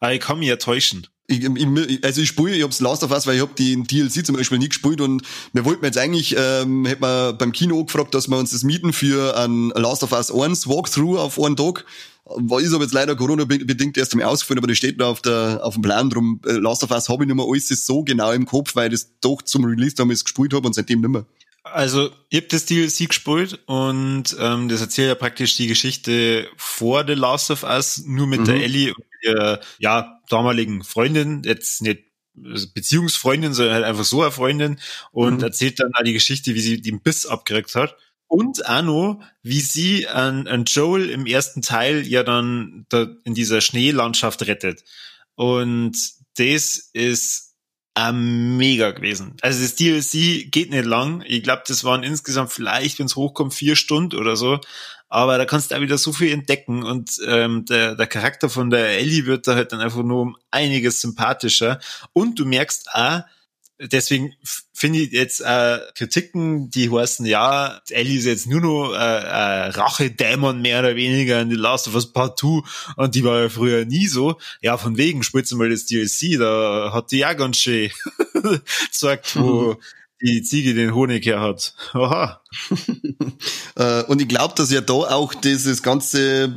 [0.00, 1.06] Aber ich kann mich ja täuschen.
[1.30, 4.24] Ich, ich, also ich spiele, ich hab's Last of Us, weil ich hab den DLC
[4.24, 8.14] zum Beispiel nie gespielt und wir wollten jetzt eigentlich, ähm, hätten wir beim Kino gefragt,
[8.14, 11.84] dass wir uns das mieten für ein Last of Us 1 Walkthrough auf einen Tag.
[12.24, 15.61] War ist aber jetzt leider Corona-bedingt erst einmal ausgefallen, aber das steht da auf, der,
[15.62, 16.40] auf dem Plan drum.
[16.46, 19.00] Äh, Last of Us habe ich nicht mehr alles so genau im Kopf, weil ich
[19.00, 21.26] das doch zum Release damals gespielt habe und seitdem nicht mehr.
[21.64, 27.04] Also, ich hab das DLC gespielt und ähm, das erzählt ja praktisch die Geschichte vor
[27.06, 28.44] The Last of Us, nur mit mhm.
[28.44, 32.04] der Ellie und ihrer ja, damaligen Freundin, jetzt nicht
[32.35, 34.78] Beziehungsfreundin, sondern halt einfach so eine Freundin
[35.11, 35.42] und mhm.
[35.42, 37.96] erzählt dann auch die Geschichte, wie sie den Biss abgekriegt hat.
[38.28, 43.61] Und Anno, wie sie an, an Joel im ersten Teil ja dann da in dieser
[43.62, 44.85] Schneelandschaft rettet.
[45.35, 45.96] Und
[46.37, 47.48] das ist
[48.12, 49.37] mega gewesen.
[49.40, 51.24] Also das DLC geht nicht lang.
[51.26, 54.61] Ich glaube, das waren insgesamt vielleicht, wenn es hochkommt, vier Stunden oder so.
[55.09, 58.71] Aber da kannst du auch wieder so viel entdecken und ähm, der, der Charakter von
[58.71, 61.81] der Ellie wird da halt dann einfach nur um einiges sympathischer.
[62.12, 63.23] Und du merkst auch,
[63.81, 64.35] deswegen
[64.73, 69.68] finde ich jetzt äh, Kritiken, die heißen, ja, Ellie ist jetzt nur noch äh, äh,
[69.68, 72.62] Rache-Dämon mehr oder weniger in The Last of Us Part 2
[72.97, 74.38] und die war ja früher nie so.
[74.61, 77.90] Ja, von wegen, spielst du mal das DLC, da hat die ja ganz schön
[78.92, 79.77] gesagt, wo mhm.
[80.22, 81.74] Die Ziege den Honig her hat.
[81.92, 82.42] Aha.
[83.76, 86.52] Äh, und ich glaube, dass ja da auch dieses ganze,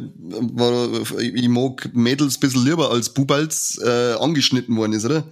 [1.19, 5.25] ich mag Mädels ein bisschen lieber als Bubals äh, angeschnitten worden ist, oder?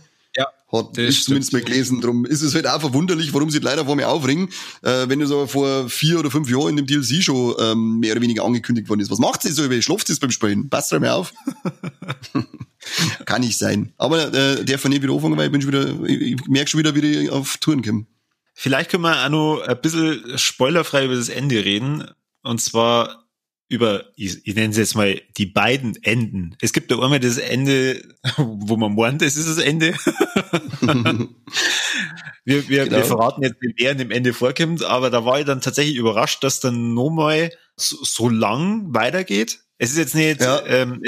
[0.72, 2.00] Hat das ich zumindest mal gelesen.
[2.00, 4.50] Drum ist es halt auch verwunderlich, warum sie leider vor mir aufringen,
[4.84, 8.12] äh, wenn es aber vor vier oder fünf Jahren in dem DLC schon ähm, mehr
[8.14, 9.10] oder weniger angekündigt worden ist.
[9.10, 9.70] Was macht sie so?
[9.70, 10.70] Wie schlaft sie beim Spielen?
[10.70, 11.34] Passt mal auf.
[13.26, 13.94] Kann nicht sein.
[13.98, 16.70] Aber äh, der von nicht wieder anfangen, weil ich bin schon wieder, ich, ich merke
[16.70, 18.06] schon wieder, wie ich auf Touren komme.
[18.62, 22.12] Vielleicht können wir auch noch ein bisschen spoilerfrei über das Ende reden.
[22.42, 23.24] Und zwar
[23.70, 26.58] über, ich, ich nenne es jetzt mal die beiden Enden.
[26.60, 28.04] Es gibt da einmal das Ende,
[28.36, 29.94] wo man meint, es ist das Ende.
[32.44, 32.98] wir, wir, genau.
[32.98, 36.44] wir verraten jetzt, wer in dem Ende vorkommt, aber da war ich dann tatsächlich überrascht,
[36.44, 39.60] dass dann nochmal so, so lang weitergeht.
[39.78, 40.66] Es ist jetzt nicht, ja.
[40.66, 41.02] ähm,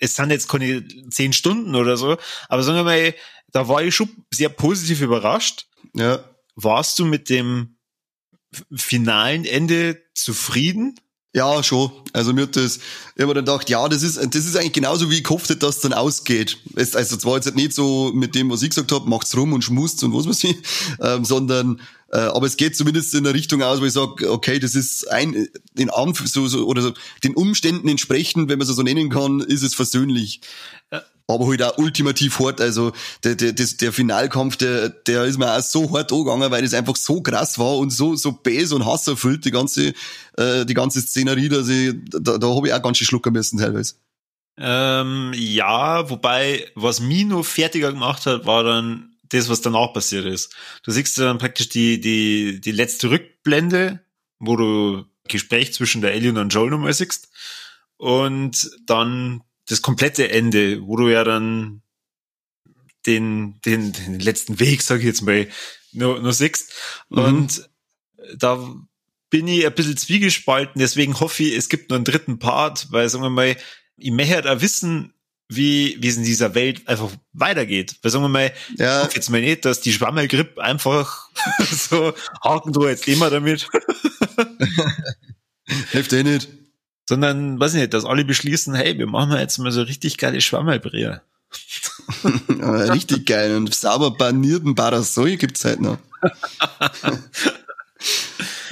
[0.00, 2.16] es sind jetzt keine zehn Stunden oder so,
[2.48, 3.14] aber sagen wir mal,
[3.52, 5.66] da war ich schon sehr positiv überrascht.
[5.94, 6.24] Ja.
[6.56, 7.76] Warst du mit dem
[8.74, 10.98] finalen Ende zufrieden?
[11.36, 11.90] Ja, schon.
[12.14, 12.78] Also mir hat das,
[13.20, 15.76] habe dann gedacht, ja, das ist, das ist eigentlich genauso wie ich gehofft hätte, dass
[15.76, 16.56] es dann ausgeht.
[16.76, 19.62] Es, also zwar jetzt nicht so mit dem, was ich gesagt habe, macht's rum und
[19.62, 20.56] schmust und was weiß ich,
[21.02, 24.58] ähm, sondern äh, aber es geht zumindest in der Richtung aus, wo ich sage, okay,
[24.58, 28.74] das ist ein den Anf so, so oder so, den Umständen entsprechend, wenn man es
[28.74, 30.40] so nennen kann, ist es versöhnlich.
[30.92, 32.60] Ja aber halt auch ultimativ hart.
[32.60, 32.92] Also
[33.24, 36.74] der, der, das, der Finalkampf, der, der ist mir auch so hart angegangen, weil das
[36.74, 39.92] einfach so krass war und so, so bäs und hasserfüllt, die ganze,
[40.36, 43.58] äh, die ganze Szenerie, dass ich, da, da habe ich auch ganz schön schlucken müssen
[43.58, 43.94] teilweise.
[44.58, 50.24] Ähm, ja, wobei, was mich noch fertiger gemacht hat, war dann das, was danach passiert
[50.24, 50.54] ist.
[50.84, 54.00] Du siehst dann praktisch die, die, die letzte Rückblende,
[54.38, 57.28] wo du Gespräch zwischen der Ellie und Joel nochmal siehst.
[57.98, 61.82] Und dann das komplette Ende, wo du ja dann
[63.06, 65.48] den, den, den letzten Weg, sag ich jetzt mal,
[65.92, 66.72] nur, nur siehst.
[67.08, 67.18] Mhm.
[67.18, 67.70] Und
[68.36, 68.74] da
[69.30, 73.08] bin ich ein bisschen zwiegespalten, deswegen hoffe ich, es gibt nur einen dritten Part, weil,
[73.08, 73.56] sagen wir mal,
[73.96, 75.12] ich möchte auch wissen,
[75.48, 77.96] wie, wie es in dieser Welt einfach weitergeht.
[78.02, 78.98] Weil sagen wir mal, ja.
[78.98, 81.30] ich hoffe jetzt mal nicht, dass die Schwammelgrippe einfach
[81.70, 83.68] so haken du jetzt immer damit.
[85.90, 86.48] Hilft eh nicht
[87.08, 90.40] sondern, weiß ich nicht, dass alle beschließen, hey, wir machen jetzt mal so richtig geile
[90.40, 91.20] Schwammerbrühe.
[92.48, 93.56] richtig geil.
[93.56, 95.98] Und sauber panierten Parasol gibt's halt noch.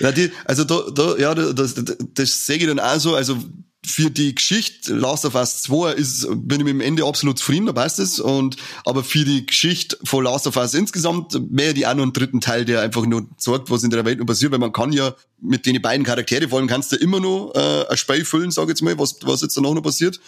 [0.01, 3.38] ja, die, also da, da, ja, das, das, das sehe ich dann auch so, also
[3.85, 7.66] für die Geschichte Last of Us 2 ist, bin ich mit dem Ende absolut zufrieden,
[7.66, 8.18] da passt es.
[8.18, 12.12] Und, aber für die Geschichte von Last of Us insgesamt wäre die auch noch einen
[12.12, 14.92] dritten Teil, der einfach nur sagt, was in der Welt noch passiert, weil man kann
[14.92, 18.51] ja mit den beiden Charaktere, vor allem kannst du immer noch äh, ein Spiel füllen,
[18.51, 20.20] sag ich jetzt mal, was, was jetzt danach noch passiert.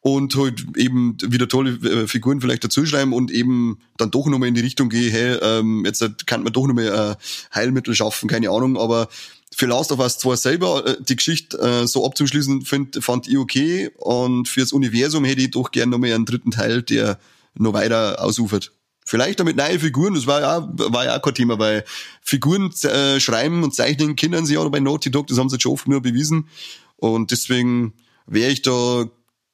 [0.00, 4.48] Und halt eben wieder tolle äh, Figuren vielleicht dazu schreiben und eben dann doch nochmal
[4.48, 8.50] in die Richtung gehen, hey, ähm, jetzt kann man doch nochmal äh, Heilmittel schaffen, keine
[8.50, 9.08] Ahnung, aber
[9.56, 13.38] für Last of Us 2 selber äh, die Geschichte äh, so abzuschließen, find, fand ich
[13.38, 13.90] okay.
[13.98, 17.18] Und fürs Universum hätte ich doch gern nochmal einen dritten Teil, der
[17.54, 18.72] noch weiter ausufert.
[19.06, 21.84] Vielleicht damit neue Figuren, das war ja, war ja auch kein Thema, weil
[22.22, 25.72] Figuren äh, schreiben und zeichnen können sie ja bei Naughty Dog, das haben sie schon
[25.72, 26.48] oft nur bewiesen.
[26.96, 27.92] Und deswegen
[28.26, 29.04] wäre ich da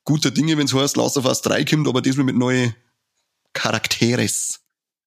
[0.05, 2.75] guter Dinge, wenn es heißt, Last of Us 3 kommt, aber diesmal mit neuen
[3.53, 4.60] Charakteres.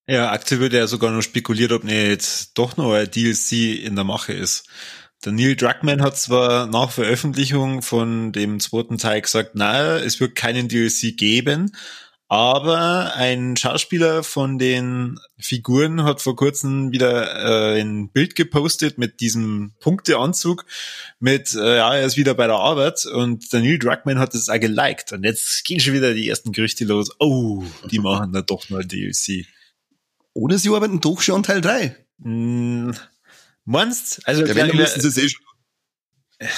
[0.06, 4.04] Ja, aktuell wird ja sogar noch spekuliert, ob nicht doch noch ein DLC in der
[4.04, 4.68] Mache ist.
[5.24, 10.34] Der Neil Druckmann hat zwar nach Veröffentlichung von dem zweiten Teil gesagt, naja, es wird
[10.34, 11.74] keinen DLC geben,
[12.28, 19.20] aber ein Schauspieler von den Figuren hat vor kurzem wieder äh, ein Bild gepostet mit
[19.20, 20.66] diesem Punkteanzug
[21.18, 24.50] mit, äh, ja, er ist wieder bei der Arbeit und der Neil Druckmann hat es
[24.50, 27.10] auch geliked und jetzt gehen schon wieder die ersten Gerüchte los.
[27.20, 29.46] Oh, die machen da doch noch ein DLC.
[30.34, 31.96] Oder sie arbeiten doch schon an Teil 3.
[32.22, 32.94] Hm,
[33.64, 35.42] meinst Also, ja, wenn, müssen sie eh schon.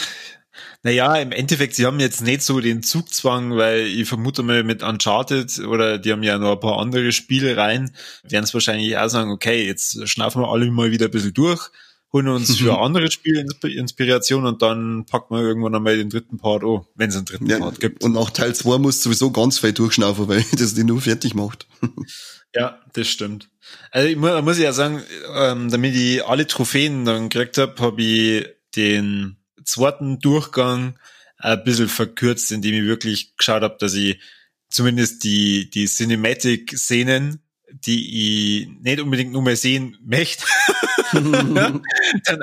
[0.83, 4.85] Naja, im Endeffekt, sie haben jetzt nicht so den Zugzwang, weil ich vermute mal mit
[4.85, 7.91] Uncharted oder die haben ja noch ein paar andere Spiele rein,
[8.23, 11.71] werden es wahrscheinlich auch sagen, okay, jetzt schnaufen wir alle mal wieder ein bisschen durch,
[12.13, 16.63] holen uns für andere Spiele Inspiration und dann packen wir irgendwann einmal den dritten Part
[16.63, 18.05] an, wenn es einen dritten ja, Part gibt.
[18.05, 21.67] Und nach Teil 2 muss sowieso ganz viel durchschnaufen, weil das die nur fertig macht.
[22.57, 23.51] Ja, das stimmt.
[23.91, 25.03] Also ich muss, muss ja sagen,
[25.35, 30.99] ähm, damit ich alle Trophäen dann gekriegt habe, habe ich den zweiten Durchgang
[31.39, 34.21] ein bisschen verkürzt, indem ich wirklich geschaut habe, dass ich
[34.71, 40.45] zumindest die, die Cinematic-Szenen, die ich nicht unbedingt nur mehr sehen möchte,
[41.13, 41.83] dann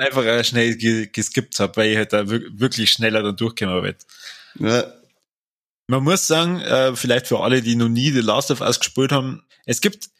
[0.00, 3.96] einfach schnell geskippt habe, weil ich halt da wirklich schneller dann durchkommen will.
[4.60, 4.92] Ja.
[5.86, 9.12] Man muss sagen, äh, vielleicht für alle, die noch nie The Last of Us gespielt
[9.12, 10.10] haben, es gibt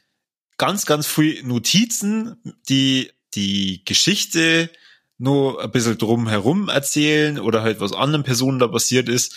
[0.57, 2.37] ganz, ganz viele Notizen,
[2.69, 4.71] die die Geschichte
[5.19, 9.35] nur ein bisschen drum herum erzählen oder halt was anderen Personen da passiert ist,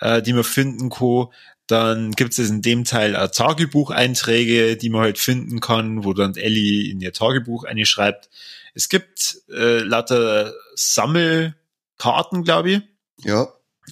[0.00, 1.28] äh, die man finden kann.
[1.66, 6.34] Dann gibt es in dem Teil auch Tagebucheinträge, die man halt finden kann, wo dann
[6.34, 8.30] Ellie in ihr Tagebuch eine schreibt.
[8.74, 12.80] Es gibt äh, lauter Sammelkarten, glaube ich.
[13.22, 13.48] Ja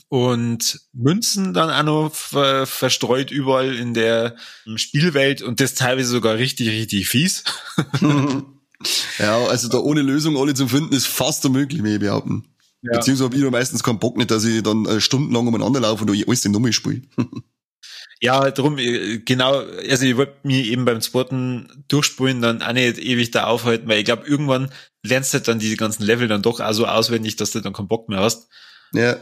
[0.09, 4.37] und Münzen dann auch noch ver verstreut überall in der
[4.77, 7.45] Spielwelt und das teilweise sogar richtig, richtig fies.
[9.19, 12.45] ja, also da ohne Lösung alle zu finden, ist fast unmöglich, mehr behaupten.
[12.83, 12.99] Ja.
[12.99, 16.11] Beziehungsweise habe ich meistens keinen Bock nicht, dass ich dann äh, stundenlang umeinander laufe und
[16.11, 17.03] alles in Nummer spiele.
[18.21, 22.99] Ja, darum, äh, genau, also ich wollte mich eben beim zweiten Durchspulen dann auch nicht
[22.99, 24.73] ewig da aufhalten, weil ich glaube, irgendwann
[25.03, 27.75] lernst du halt dann diese ganzen Level dann doch auch so auswendig, dass du dann
[27.75, 28.49] keinen Bock mehr hast.
[28.95, 29.17] Ja.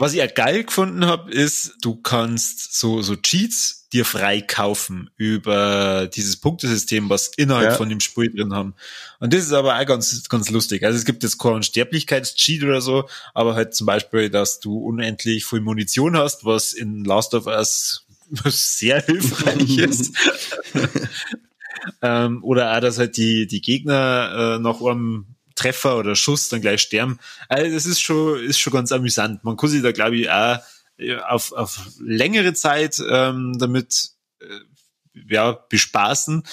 [0.00, 5.10] Was ich halt geil gefunden habe, ist, du kannst so, so Cheats dir frei kaufen
[5.18, 7.76] über dieses Punktesystem, was innerhalb ja.
[7.76, 8.72] von dem Spiel drin haben.
[9.18, 10.84] Und das ist aber auch ganz, ganz lustig.
[10.84, 15.44] Also es gibt jetzt keinen Sterblichkeitscheat oder so, aber halt zum Beispiel, dass du unendlich
[15.44, 18.06] viel Munition hast, was in Last of Us
[18.46, 20.16] sehr hilfreich ist.
[22.00, 25.26] ähm, oder auch, dass halt die, die Gegner äh, nach einem
[25.60, 27.18] Treffer oder Schuss dann gleich sterben.
[27.48, 29.44] Also das ist schon, ist schon ganz amüsant.
[29.44, 30.58] Man kann sich da, glaube ich, auch
[31.28, 34.46] auf, auf längere Zeit ähm, damit äh,
[35.28, 36.44] ja, bespaßen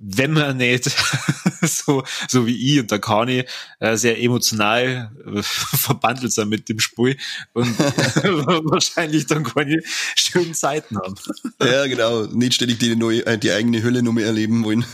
[0.00, 0.84] wenn man nicht
[1.62, 3.44] so, so wie ich und der Kani
[3.80, 7.16] äh, sehr emotional äh, verbandelt sein mit dem Spiel
[7.52, 9.82] und wahrscheinlich dann keine
[10.14, 11.16] schönen Zeiten haben.
[11.60, 12.26] Ja, genau.
[12.26, 14.84] Nicht ständig die, neue, die eigene Hölle nur mehr erleben wollen.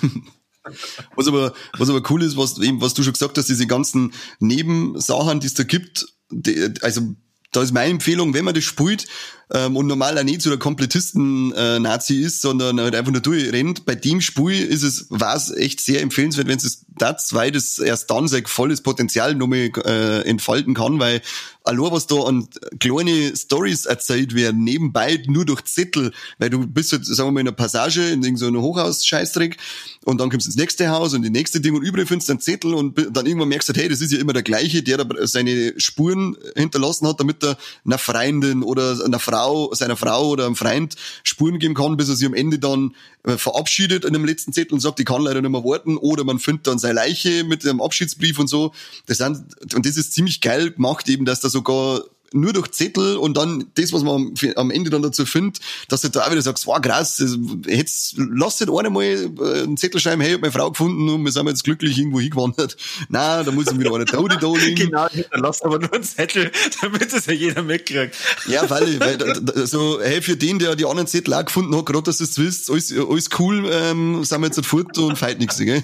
[1.15, 4.15] Was aber, was aber cool ist, was, eben, was du schon gesagt hast, diese ganzen
[4.41, 7.15] Nebensachen, die es da gibt, die, also
[7.53, 9.07] da ist meine Empfehlung, wenn man das spielt
[9.55, 13.87] ähm, und normal auch nicht so der Komplettisten-Nazi äh, ist, sondern halt einfach nur durchrennt,
[13.87, 17.79] bei dem Spiel ist es, war es echt sehr empfehlenswert, wenn es das, weil das
[17.79, 21.23] erst dann sein volles Potenzial nochmal äh, entfalten kann, weil
[21.65, 22.49] allein was da an
[22.79, 27.41] kleine Stories erzählt werden, nebenbei nur durch Zettel, weil du bist jetzt, sagen wir mal,
[27.41, 29.57] in einer Passage, in irgendeinem Hochhaus-Scheißdreck
[30.05, 32.35] und dann kommst du ins nächste Haus und die nächste Ding und überall findest du
[32.35, 34.99] einen Zettel und dann irgendwann merkst du, hey, das ist ja immer der gleiche, der
[34.99, 40.47] da seine Spuren hinterlassen hat, damit er einer Freundin oder einer Frau, seiner Frau oder
[40.47, 44.25] einem Freund Spuren geben kann, bis er sie am Ende dann äh, verabschiedet in dem
[44.25, 46.95] letzten Zettel und sagt, ich kann leider nicht mehr warten oder man findet dann seine
[46.95, 48.73] Leiche mit dem Abschiedsbrief und so.
[49.07, 52.03] Das sind, und das ist ziemlich geil gemacht eben, dass da sogar
[52.35, 56.09] nur durch Zettel und dann das, was man am Ende dann dazu findet, dass du
[56.09, 57.23] da auch wieder sagst, wow, krass,
[57.67, 61.09] jetzt lass nicht einer mal äh, einen Zettel schreiben, hey, ich hab meine Frau gefunden
[61.09, 62.77] und wir sind jetzt glücklich irgendwo hingewandert.
[63.09, 64.75] Nein, da muss ich wieder einer Tode da liegen.
[64.85, 66.51] Genau, lass aber nur einen Zettel,
[66.83, 68.17] damit es ja jeder mitkriegt.
[68.47, 72.03] Ja, weil, weil so, hey, für den, der die anderen Zettel auch gefunden hat, gerade
[72.03, 75.59] dass du es wisst, alles, alles cool, ähm, sind wir jetzt fort und feit nichts,
[75.59, 75.83] gell?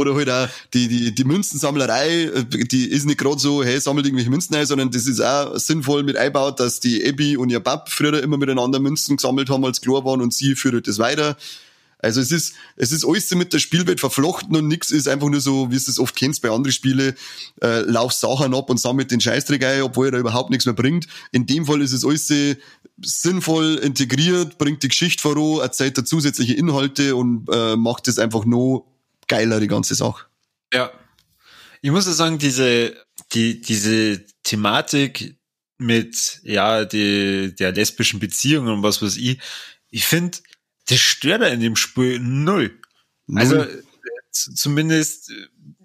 [0.00, 4.06] Oder halt auch die, die, die Münzensammlerei, äh, die ist nicht gerade so, hey, sammelt
[4.06, 7.60] irgendwelche Münzen ein, sondern das ist auch sinnvoll mit einbaut, dass die Abby und ihr
[7.60, 11.36] Bab früher immer miteinander Münzen gesammelt haben, als klar waren und sie führt das weiter.
[12.02, 15.40] Also es ist, es ist alles mit der Spielwelt verflochten und nix ist einfach nur
[15.40, 17.14] so, wie es das oft kennst bei anderen Spielen,
[17.62, 20.74] äh, lauf Sachen ab und sammelt den Scheißdreck ein, obwohl er da überhaupt nichts mehr
[20.74, 21.06] bringt.
[21.32, 22.32] In dem Fall ist es alles
[23.02, 28.44] sinnvoll integriert, bringt die Geschichte voran, erzählt da zusätzliche Inhalte und äh, macht es einfach
[28.44, 28.86] nur
[29.30, 30.26] geiler, die ganze Sache.
[30.74, 30.92] Ja.
[31.80, 32.94] Ich muss ja sagen, diese,
[33.32, 35.38] die, diese Thematik
[35.78, 39.40] mit, ja, die, der lesbischen Beziehung und was weiß ich,
[39.88, 40.38] ich finde,
[40.88, 42.78] das stört er in dem Spiel null.
[43.26, 43.40] null.
[43.40, 43.66] Also,
[44.30, 45.32] zumindest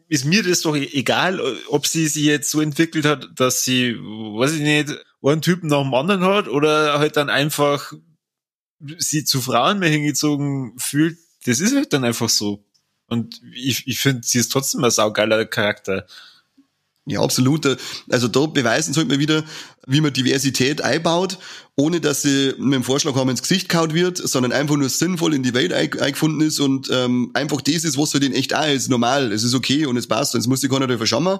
[0.07, 4.53] ist mir das doch egal, ob sie sich jetzt so entwickelt hat, dass sie, weiß
[4.53, 4.89] ich nicht,
[5.23, 7.93] einen Typen nach dem anderen hat oder halt dann einfach
[8.97, 11.17] sie zu Frauen mehr hingezogen fühlt.
[11.45, 12.64] Das ist halt dann einfach so.
[13.07, 16.05] Und ich, ich finde, sie ist trotzdem ein saugeiler Charakter.
[17.07, 17.77] Ja, absolut.
[18.09, 19.43] Also da beweisen sollte man wieder,
[19.85, 21.37] wie man Diversität einbaut,
[21.75, 25.35] ohne dass sie mit dem Vorschlag haben ins Gesicht kaut wird, sondern einfach nur sinnvoll
[25.35, 28.67] in die Welt eingefunden ist und ähm, einfach das ist, was für den echt auch
[28.67, 31.37] ist, normal, es ist okay und es passt, es muss sich keiner dafür schauen.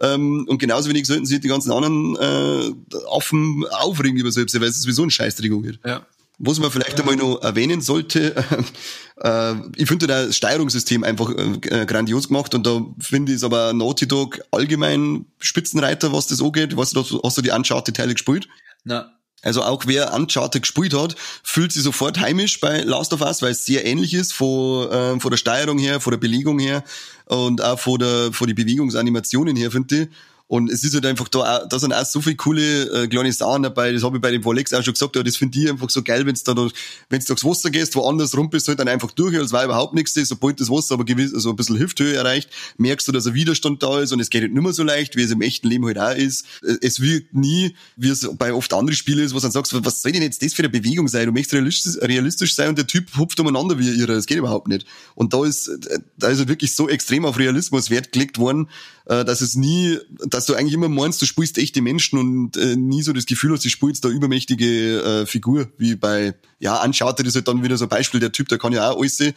[0.00, 4.68] Ähm, und genauso wenig sollten sich die ganzen anderen äh, Affen aufregen über selbst, weil
[4.68, 5.80] es sowieso ein Scheißdreck wird.
[5.82, 6.06] Ja.
[6.38, 8.34] Was man vielleicht einmal noch erwähnen sollte,
[9.22, 13.72] äh, ich finde das Steuerungssystem einfach äh, grandios gemacht und da finde ich es aber
[13.72, 16.76] Naughty Dog allgemein Spitzenreiter, was das angeht.
[16.76, 18.48] Weißt du, hast du die Uncharted-Teile gespielt?
[18.84, 19.12] Na.
[19.42, 23.52] Also auch wer Uncharted gespielt hat, fühlt sich sofort heimisch bei Last of Us, weil
[23.52, 26.82] es sehr ähnlich ist von, äh, von der Steuerung her, von der Belegung her
[27.26, 30.08] und auch von der von die Bewegungsanimationen her, finde ich.
[30.48, 33.64] Und es ist halt einfach da, da sind auch so viele coole äh, kleine Sachen
[33.64, 33.90] dabei.
[33.92, 35.16] Das habe ich bei dem Volex auch schon gesagt.
[35.16, 36.68] Ja, das finde ich einfach so geil, wenn du da,
[37.10, 40.14] wenn du durchs Wasser gehst, woanders rumpelst, halt dann einfach durch, als war überhaupt nichts.
[40.14, 43.82] Sobald das Wasser aber gewiss, also ein bisschen Hüfthöhe erreicht, merkst du, dass ein Widerstand
[43.82, 45.84] da ist und es geht halt nicht mehr so leicht, wie es im echten Leben
[45.84, 46.46] halt auch ist.
[46.80, 50.02] Es wird nie, wie es bei oft anderen Spielen ist, wo du dann sagst, was
[50.02, 51.26] soll denn jetzt das für eine Bewegung sein?
[51.26, 54.14] Du möchtest realistisch, realistisch sein und der Typ hupft umeinander wie ihre.
[54.14, 54.86] Das geht überhaupt nicht.
[55.16, 55.70] Und da ist,
[56.16, 58.68] da ist halt wirklich so extrem auf Realismus Wert gelegt worden,
[59.06, 59.98] äh, dass es nie,
[60.36, 63.52] dass du eigentlich immer meinst, du spielst echte Menschen und äh, nie so das Gefühl
[63.52, 67.76] hast, du spielst da übermächtige äh, Figur, wie bei, ja, Uncharted ist halt dann wieder
[67.76, 69.32] so ein Beispiel, der Typ, der kann ja auch alles, äh,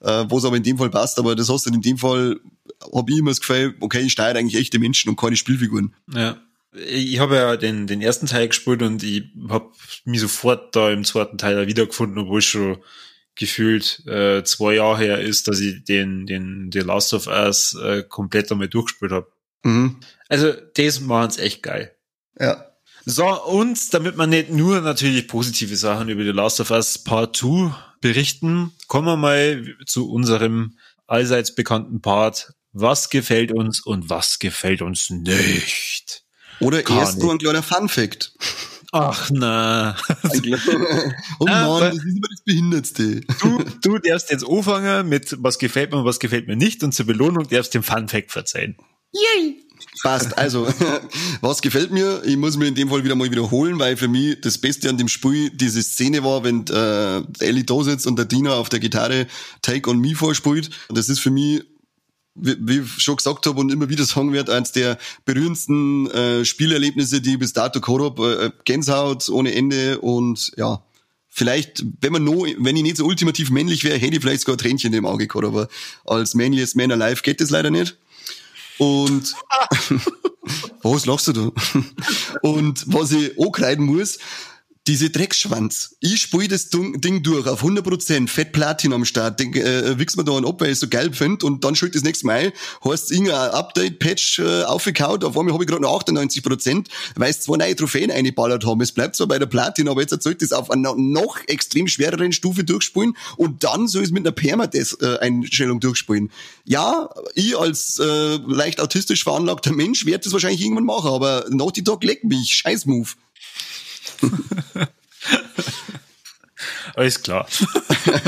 [0.00, 2.38] wo es aber in dem Fall passt, aber das hast du in dem Fall
[2.94, 5.94] habe ich immer das Gefühl, okay, ich steuere eigentlich echte Menschen und keine Spielfiguren.
[6.12, 6.38] Ja.
[6.72, 9.70] Ich habe ja den, den ersten Teil gespielt und ich habe
[10.04, 12.78] mich sofort da im zweiten Teil wiedergefunden, obwohl es schon
[13.36, 18.02] gefühlt äh, zwei Jahre her ist, dass ich den, den The Last of Us äh,
[18.08, 19.28] komplett einmal durchgespielt habe.
[19.64, 19.96] Mhm.
[20.28, 21.94] Also das machen's echt geil.
[22.38, 22.64] Ja.
[23.06, 27.36] So, und damit man nicht nur natürlich positive Sachen über The Last of Us Part
[27.36, 32.54] 2 berichten, kommen wir mal zu unserem allseits bekannten Part.
[32.72, 36.24] Was gefällt uns und was gefällt uns nicht?
[36.60, 38.32] Oder Gar erst nur ein kleiner Fun Fact.
[38.92, 39.96] Ach na.
[41.40, 43.20] oh Mann, das ist immer das Behindertste.
[43.40, 46.92] Du, du darfst jetzt anfangen mit was gefällt mir und was gefällt mir nicht und
[46.92, 48.76] zur Belohnung darfst du den Fun Fact verzeihen.
[49.14, 49.60] Yay!
[50.02, 50.36] Passt.
[50.36, 50.66] Also,
[51.40, 52.22] was gefällt mir?
[52.24, 54.98] Ich muss mir in dem Fall wieder mal wiederholen, weil für mich das Beste an
[54.98, 58.80] dem Spiel diese Szene war, wenn äh, Ellie da sitzt und der Dina auf der
[58.80, 59.26] Gitarre
[59.62, 60.70] Take on Me vorspielt.
[60.88, 61.64] Das ist für mich
[62.34, 66.44] wie, wie ich schon gesagt habe und immer wieder sagen wird, eins der berührendsten äh,
[66.44, 68.52] Spielerlebnisse, die ich bis dato gehabt habe.
[68.52, 70.82] Äh, Gänsehaut ohne Ende und ja,
[71.28, 74.56] vielleicht, wenn man nur, wenn ich nicht so ultimativ männlich wäre, hätte ich vielleicht sogar
[74.56, 75.68] ein Tränchen im Auge gehabt, aber
[76.04, 77.96] als manliest Man Alive geht das leider nicht.
[78.78, 79.34] Und
[80.82, 81.50] was lachst du da?
[82.42, 84.18] Und was ich auch kreiden muss,
[84.86, 85.96] diese Dreckschwanz.
[86.00, 90.24] Ich spiele das Ding durch auf 100%, Fett Platin am Start, denk, äh, wichs mir
[90.24, 92.52] da einen ab, weil ich so geil finde und dann schuld das nächste Mal,
[92.84, 97.56] heißt irgendein Update-Patch äh, aufgekaut, auf einmal habe ich gerade noch 98%, weil es zwei
[97.56, 98.82] neue Trophäen eingeballert haben.
[98.82, 102.32] Es bleibt zwar bei der Platin, aber jetzt erzählt das auf einer noch extrem schwereren
[102.32, 106.30] Stufe durchspielen und dann soll es mit einer Permadeath-Einstellung durchspielen.
[106.66, 111.82] Ja, ich als äh, leicht autistisch veranlagter Mensch werde das wahrscheinlich irgendwann machen, aber Naughty
[111.82, 113.08] Dog leckt mich, scheiß Move.
[116.94, 117.46] Alles klar.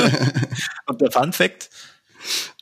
[0.87, 1.71] Und der Fun Fact?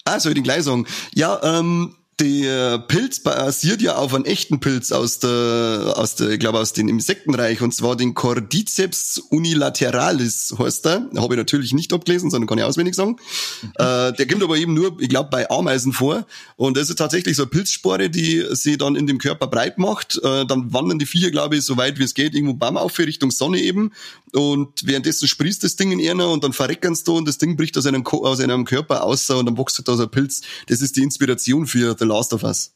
[0.04, 0.86] Ah, soll ich den gleich sagen?
[1.14, 6.38] Ja, ähm, der Pilz basiert ja auf einem echten Pilz aus der, aus der, ich
[6.38, 11.08] glaube aus dem Insektenreich und zwar den Cordyceps unilateralis heißt der.
[11.16, 13.16] Habe ich natürlich nicht abgelesen, sondern kann ich auswendig sagen.
[13.62, 13.68] Mhm.
[13.76, 17.36] Äh, der kommt aber eben nur, ich glaube, bei Ameisen vor und das ist tatsächlich
[17.36, 20.20] so eine Pilzspore, die sie dann in dem Körper breit macht.
[20.22, 22.98] Äh, dann wandern die Viecher, glaube ich, so weit wie es geht, irgendwo Baum auf
[22.98, 23.92] Richtung Sonne eben
[24.34, 27.56] und währenddessen sprießt das Ding in einer und dann verreckern sie da und das Ding
[27.56, 30.42] bricht aus einem, aus einem Körper aus und dann wächst halt da so ein Pilz.
[30.66, 32.74] Das ist die Inspiration für The Last of Us.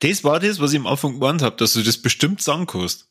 [0.00, 3.06] Das war das, was ich am Anfang gemeint habe, dass du das bestimmt sagen kannst.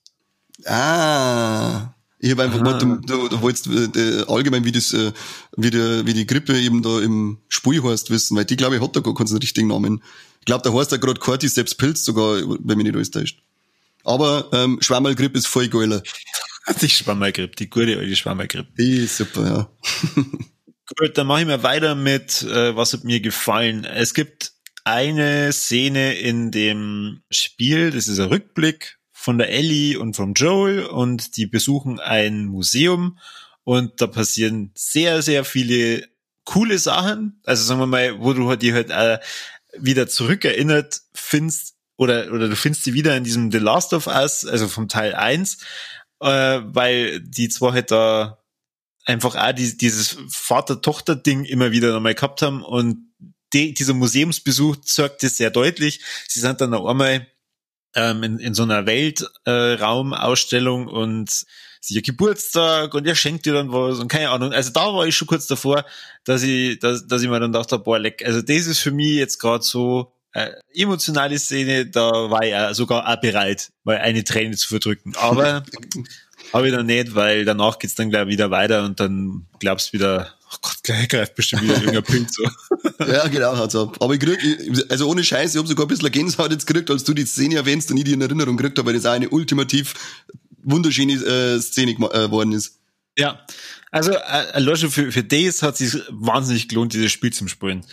[0.66, 1.94] Ah.
[2.20, 2.78] Ich habe einfach ah.
[2.78, 5.12] gemeint, du, du, du wolltest äh, allgemein, wie das, äh,
[5.56, 8.82] wie, der, wie die Grippe eben da im Spiel heißt, wissen, weil die, glaube ich,
[8.82, 10.04] hat da gar keinen richtigen Namen.
[10.40, 13.42] Ich glaube, da heißt ja gerade Cordyceps Pilz sogar, wenn mich nicht alles täuscht.
[14.04, 16.02] Aber ähm, Schwammerlgrippe ist voll geiler.
[16.82, 18.72] Die Schwammergrippe, die gute alte Schwammergrippe.
[18.78, 19.70] Die ist super, ja.
[20.96, 23.84] Gut, dann mache ich mal weiter mit, äh, was hat mir gefallen.
[23.84, 24.54] Es gibt
[24.84, 30.86] eine Szene in dem Spiel, das ist ein Rückblick von der Ellie und vom Joel
[30.86, 33.20] und die besuchen ein Museum
[33.64, 36.08] und da passieren sehr, sehr viele
[36.46, 37.40] coole Sachen.
[37.46, 39.20] Also sagen wir mal, wo du die halt äh,
[39.78, 44.46] wieder zurückerinnert findest oder, oder du findest sie wieder in diesem The Last of Us,
[44.46, 45.60] also vom Teil 1,
[46.20, 48.40] äh, weil die zwei halt da
[49.06, 53.11] einfach auch die, dieses Vater-Tochter-Ding immer wieder nochmal gehabt haben und
[53.54, 56.02] die, dieser Museumsbesuch zeigt das sehr deutlich.
[56.28, 57.28] Sie sind dann auch einmal
[57.96, 61.46] ähm, in, in so einer Weltraumausstellung äh, und
[61.82, 64.54] sie ihr Geburtstag und er schenkt dir dann was und keine Ahnung.
[64.54, 65.86] Also da war ich schon kurz davor,
[66.24, 69.16] dass ich, dass, dass ich mir dann dachte, boah, leck, also das ist für mich
[69.16, 74.24] jetzt gerade so äh, emotionale Szene, da war ich ja sogar auch bereit, mal eine
[74.24, 75.14] Träne zu verdrücken.
[75.18, 75.64] Aber
[76.54, 79.98] habe ich dann nicht, weil danach geht's dann gleich wieder weiter und dann glaubst du
[80.52, 82.44] wieder, oh Gott, gleich greift bestimmt wieder irgendein Punkt so.
[83.00, 83.98] ja, genau, hat's ab.
[84.00, 84.40] Aber ich krieg,
[84.90, 87.56] also ohne Scheiß, ich habe sogar ein bisschen Gänsehaut jetzt gekriegt, als du die Szene
[87.56, 89.94] erwähnst und ich die in Erinnerung gekriegt habe, weil das auch eine ultimativ
[90.64, 92.80] wunderschöne äh, Szene geworden äh, ist.
[93.18, 93.46] Ja,
[93.92, 97.86] also äh, für, für das hat sich wahnsinnig gelohnt, dieses Spiel zum Spielen.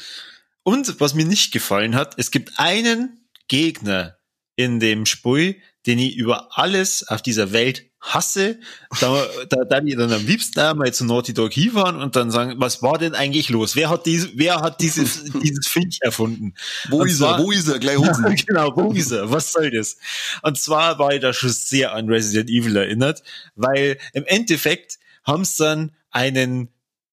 [0.63, 4.19] Und was mir nicht gefallen hat, es gibt einen Gegner
[4.55, 5.57] in dem Spiel,
[5.87, 8.59] den ich über alles auf dieser Welt hasse,
[9.01, 12.55] da, da, da die dann am liebsten einmal zu Naughty Dog hinfahren und dann sagen,
[12.59, 13.75] was war denn eigentlich los?
[13.75, 16.55] Wer hat diese, wer hat dieses, dieses Finch erfunden?
[16.89, 17.45] Wo und ist zwar, er?
[17.45, 17.79] Wo ist er?
[17.79, 18.37] Gleich holen.
[18.47, 19.31] genau, wo ist er?
[19.31, 19.97] Was soll das?
[20.43, 23.23] Und zwar war ich da schon sehr an Resident Evil erinnert,
[23.57, 26.69] weil im Endeffekt haben es dann einen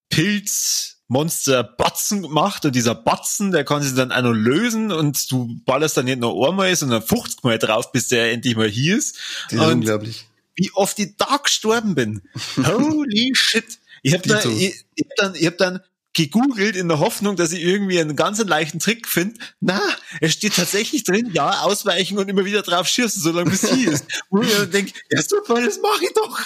[0.09, 5.31] Pilz Monster Batzen gemacht und dieser Batzen, der kann sich dann auch noch lösen und
[5.31, 8.97] du ballerst dann nicht nur einmal, sondern 50 Mal drauf, bis der endlich mal hier
[8.97, 9.19] ist.
[9.51, 10.25] Das ist unglaublich
[10.55, 12.21] wie oft ich da gestorben bin.
[12.57, 13.79] Holy shit.
[14.01, 15.79] Ich hab, da, ich, ich hab dann, ich hab dann
[16.15, 19.37] gegoogelt in der Hoffnung, dass ich irgendwie einen ganz leichten Trick finde.
[19.59, 19.81] Na,
[20.21, 24.05] es steht tatsächlich drin, ja, ausweichen und immer wieder drauf schießen, solange bis sie ist.
[24.29, 26.39] Wo ich dann denke, ja super, das mache ich doch.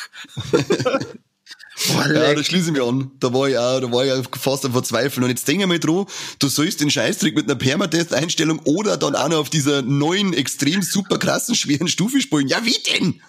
[1.87, 3.11] Boah, ja, da schließe ich mich an.
[3.19, 5.23] Da war ich auch, da war ich auch fast am Verzweifeln.
[5.23, 6.05] Und jetzt denke ich mal dran,
[6.39, 10.81] du sollst den Scheißtrick mit einer Permatest-Einstellung oder dann auch noch auf dieser neuen, extrem
[10.81, 12.47] super krassen, schweren Stufe spielen.
[12.47, 13.21] Ja, wie denn?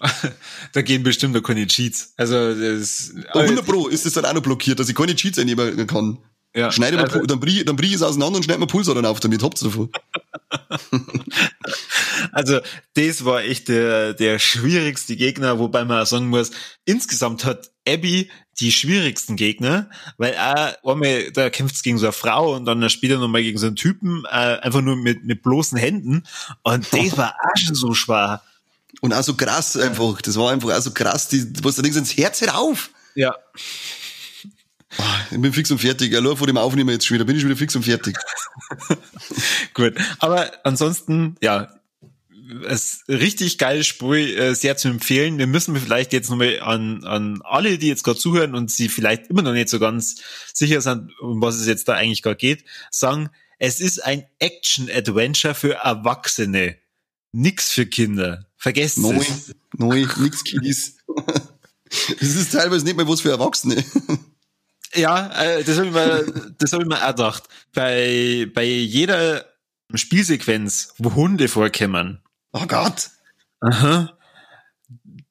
[0.72, 2.14] da gehen bestimmt noch keine Cheats.
[2.16, 5.86] Also das, 100 Pro ist das dann auch noch blockiert, dass ich keine Cheats einnehmen
[5.86, 6.18] kann.
[6.54, 8.96] Ja, schneide also, mal, dann brie, dann brie ich es auseinander und schneide mir Pulsar
[9.04, 9.88] auf, damit habt's davon.
[12.32, 12.58] also,
[12.94, 16.50] das war echt der, der schwierigste Gegner, wobei man auch sagen muss,
[16.84, 18.30] insgesamt hat Abby
[18.60, 19.88] die schwierigsten Gegner,
[20.18, 23.66] weil einmal, da kämpft es gegen so eine Frau und dann später nochmal gegen so
[23.66, 26.24] einen Typen, äh, einfach nur mit, mit bloßen Händen.
[26.62, 28.42] Und das war auch schon so schwer.
[29.00, 30.20] Und auch so krass einfach.
[30.20, 32.90] Das war einfach auch so krass, die, was da denkst, ins Herz herauf.
[33.14, 33.34] Ja.
[35.30, 36.14] Ich bin fix und fertig.
[36.14, 37.24] Allein vor dem Aufnehmen jetzt schon wieder.
[37.24, 38.18] Bin ich wieder fix und fertig.
[39.74, 39.94] Gut.
[40.18, 41.68] Aber ansonsten, ja,
[42.68, 45.38] es richtig geiles Spiel, äh, sehr zu empfehlen.
[45.38, 49.28] Wir müssen vielleicht jetzt nochmal an, an alle, die jetzt gerade zuhören und sie vielleicht
[49.28, 50.16] immer noch nicht so ganz
[50.52, 55.54] sicher sind, um was es jetzt da eigentlich gerade geht, sagen, es ist ein Action-Adventure
[55.54, 56.76] für Erwachsene.
[57.32, 58.46] Nix für Kinder.
[58.56, 59.54] Vergesst es.
[59.76, 60.96] Nein, nix Kiddies.
[62.20, 63.84] Es ist teilweise nicht mehr was für Erwachsene.
[64.94, 67.44] Ja, äh, das habe ich mir, das habe ich mir auch gedacht.
[67.72, 69.44] Bei, bei jeder
[69.94, 72.20] Spielsequenz, wo Hunde vorkommen.
[72.52, 73.10] Oh Gott.
[73.60, 74.16] Aha.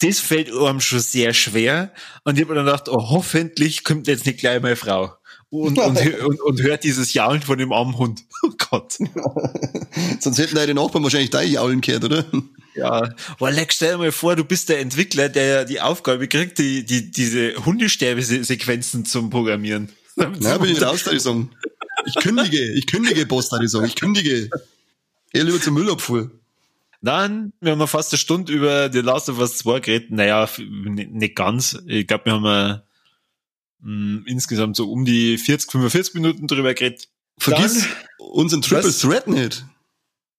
[0.01, 1.91] Das fällt einem schon sehr schwer.
[2.23, 5.13] Und ich habe mir dann gedacht, oh, hoffentlich kommt jetzt nicht gleich meine Frau.
[5.49, 8.23] Und, und, und, und hört dieses Jaulen von dem armen Hund.
[8.41, 8.93] Oh Gott.
[10.21, 12.23] Sonst hätten deine Nachbarn wahrscheinlich dein Jaulen gehört, oder?
[12.73, 16.57] Ja, weil leck, stell dir mal vor, du bist der Entwickler, der die Aufgabe kriegt,
[16.57, 19.89] die, die, diese Hundesterbesequenzen zum Programmieren.
[20.15, 21.51] Na, bin ich raus, da ich sagen.
[22.05, 23.87] Ich kündige, ich kündige, Boss, da ich sagen.
[23.87, 24.49] Ich kündige.
[25.33, 26.31] Eher lieber zum Müllabfuhr.
[27.01, 30.11] Dann, wir haben fast eine Stunde über The Last of Us 2 geredet.
[30.11, 31.77] Naja, nicht ganz.
[31.87, 32.81] Ich glaube, wir haben
[33.79, 37.07] mh, insgesamt so um die 40, 45 Minuten drüber geredet.
[37.37, 38.99] Vergiss Dann, unseren Triple was?
[38.99, 39.65] Threat nicht.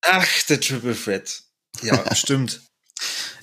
[0.03, 1.43] Ach, der Triple Threat.
[1.83, 2.61] Ja, stimmt.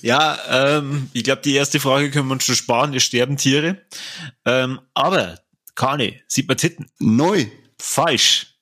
[0.02, 2.94] Ja, ähm, ich glaube, die erste Frage können wir uns schon sparen.
[2.94, 3.82] Es sterben Tiere.
[4.46, 5.40] Ähm, aber,
[5.74, 6.92] Kane, sieht man Titten?
[7.00, 7.48] Neu.
[7.80, 8.60] Falsch.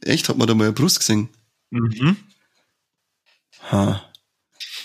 [0.00, 0.28] Echt?
[0.28, 1.28] Hat man da mal eine Brust gesehen?
[1.70, 2.16] Mhm.
[3.70, 4.02] Ha.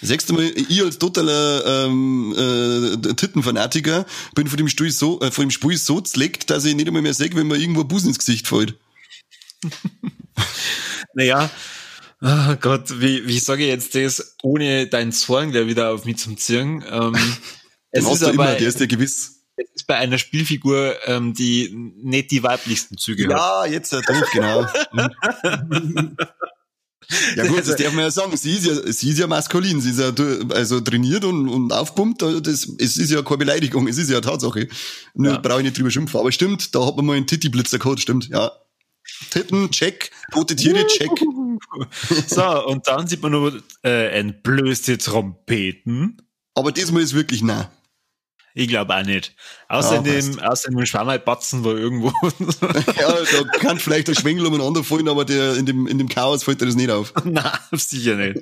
[0.01, 5.45] Sechste Mal, ich als totaler ähm, äh, Tittenfanatiker bin von dem Spiel so, äh, von
[5.45, 8.19] dem Spiel so zleckt, dass ich nicht einmal mehr sehe, wenn mir irgendwo Busen ins
[8.19, 8.79] Gesicht fällt.
[11.13, 11.49] naja,
[12.21, 16.17] oh Gott, wie, wie sage ich jetzt das, ohne deinen Zorn gleich wieder auf mich
[16.17, 16.83] zum ziehen?
[16.89, 17.15] Ähm,
[17.91, 19.43] es ist aber, immer, der ist ja gewiss.
[19.57, 23.67] Es ist bei einer Spielfigur, ähm, die nicht die weiblichsten Züge ja, hat.
[23.67, 23.93] Ja, jetzt,
[24.31, 24.65] genau.
[27.35, 28.35] Ja gut, das darf man ja sagen.
[28.37, 29.81] Sie ist ja, sie ist ja maskulin.
[29.81, 30.11] Sie ist ja
[30.53, 32.21] also trainiert und, und aufpumpt.
[32.21, 33.87] Das, es ist ja keine Beleidigung.
[33.87, 34.67] Es ist ja eine Tatsache.
[35.15, 35.39] Nur ja.
[35.39, 36.19] brauche ich nicht drüber schimpfen.
[36.19, 37.99] Aber stimmt, da hat man mal einen Titty-Blitzer gehabt.
[37.99, 38.51] Stimmt, ja.
[39.31, 40.11] Titten, check.
[40.31, 41.09] Tote Tiere, check.
[42.27, 46.21] so, und dann sieht man nur äh, entblößte Trompeten.
[46.53, 47.71] Aber diesmal ist wirklich nah.
[48.59, 49.33] Ich glaube auch nicht.
[49.69, 52.11] Außer, ja, in dem, außer in dem Schwammerbatzen war irgendwo.
[52.99, 56.43] ja, da kann vielleicht der Schwengel umeinander fallen, aber der, in, dem, in dem Chaos
[56.43, 57.13] fällt dir das nicht auf.
[57.23, 58.39] Nein, sicher nicht.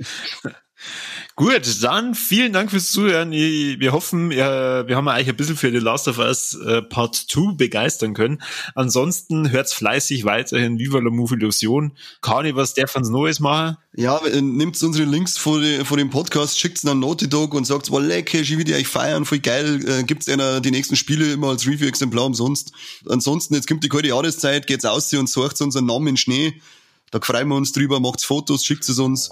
[1.40, 3.30] Gut, dann vielen Dank fürs Zuhören.
[3.32, 7.54] Wir hoffen, wir haben euch ein bisschen für The Last of Us äh, Part 2
[7.54, 8.42] begeistern können.
[8.74, 11.92] Ansonsten hört's fleißig weiterhin Viva la Move Illusion.
[12.24, 13.78] Kani, was darf uns Neues machen?
[13.96, 18.02] Ja, äh, nehmt unsere Links vor, dem Podcast, schickt's an Naughty Dog und sagt, wow,
[18.02, 21.68] lecker, ich will euch feiern, voll geil, äh, gibt's einer die nächsten Spiele immer als
[21.68, 22.72] Review-Exemplar umsonst.
[23.08, 26.60] Ansonsten, jetzt kommt die kalte Jahreszeit, geht's aus und sucht unseren Namen in Schnee.
[27.12, 29.30] Da freuen wir uns drüber, macht's Fotos, schickt es uns.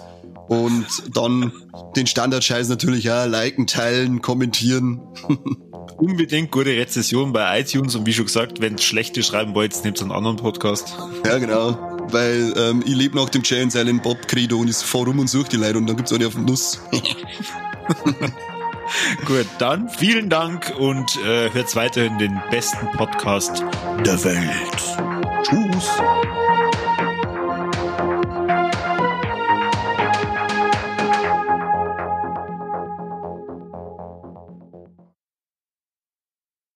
[0.47, 1.51] Und dann
[1.95, 5.01] den Standardscheiß natürlich auch, liken, teilen, kommentieren.
[5.97, 10.11] Unbedingt gute Rezession bei iTunes und wie schon gesagt, wenn schlechte schreiben wollt, nehmt einen
[10.11, 10.95] anderen Podcast.
[11.25, 11.77] Ja, genau.
[12.11, 15.19] Weil ähm, ich lebe nach dem Jay and Silent Bob Credo und ich fahre rum
[15.19, 16.79] und suche die Leute und dann gibt's eine auf den Nuss.
[19.25, 23.63] Gut, dann vielen Dank und äh, hört weiterhin den besten Podcast
[24.05, 25.43] der Welt.
[25.43, 25.89] Tschüss.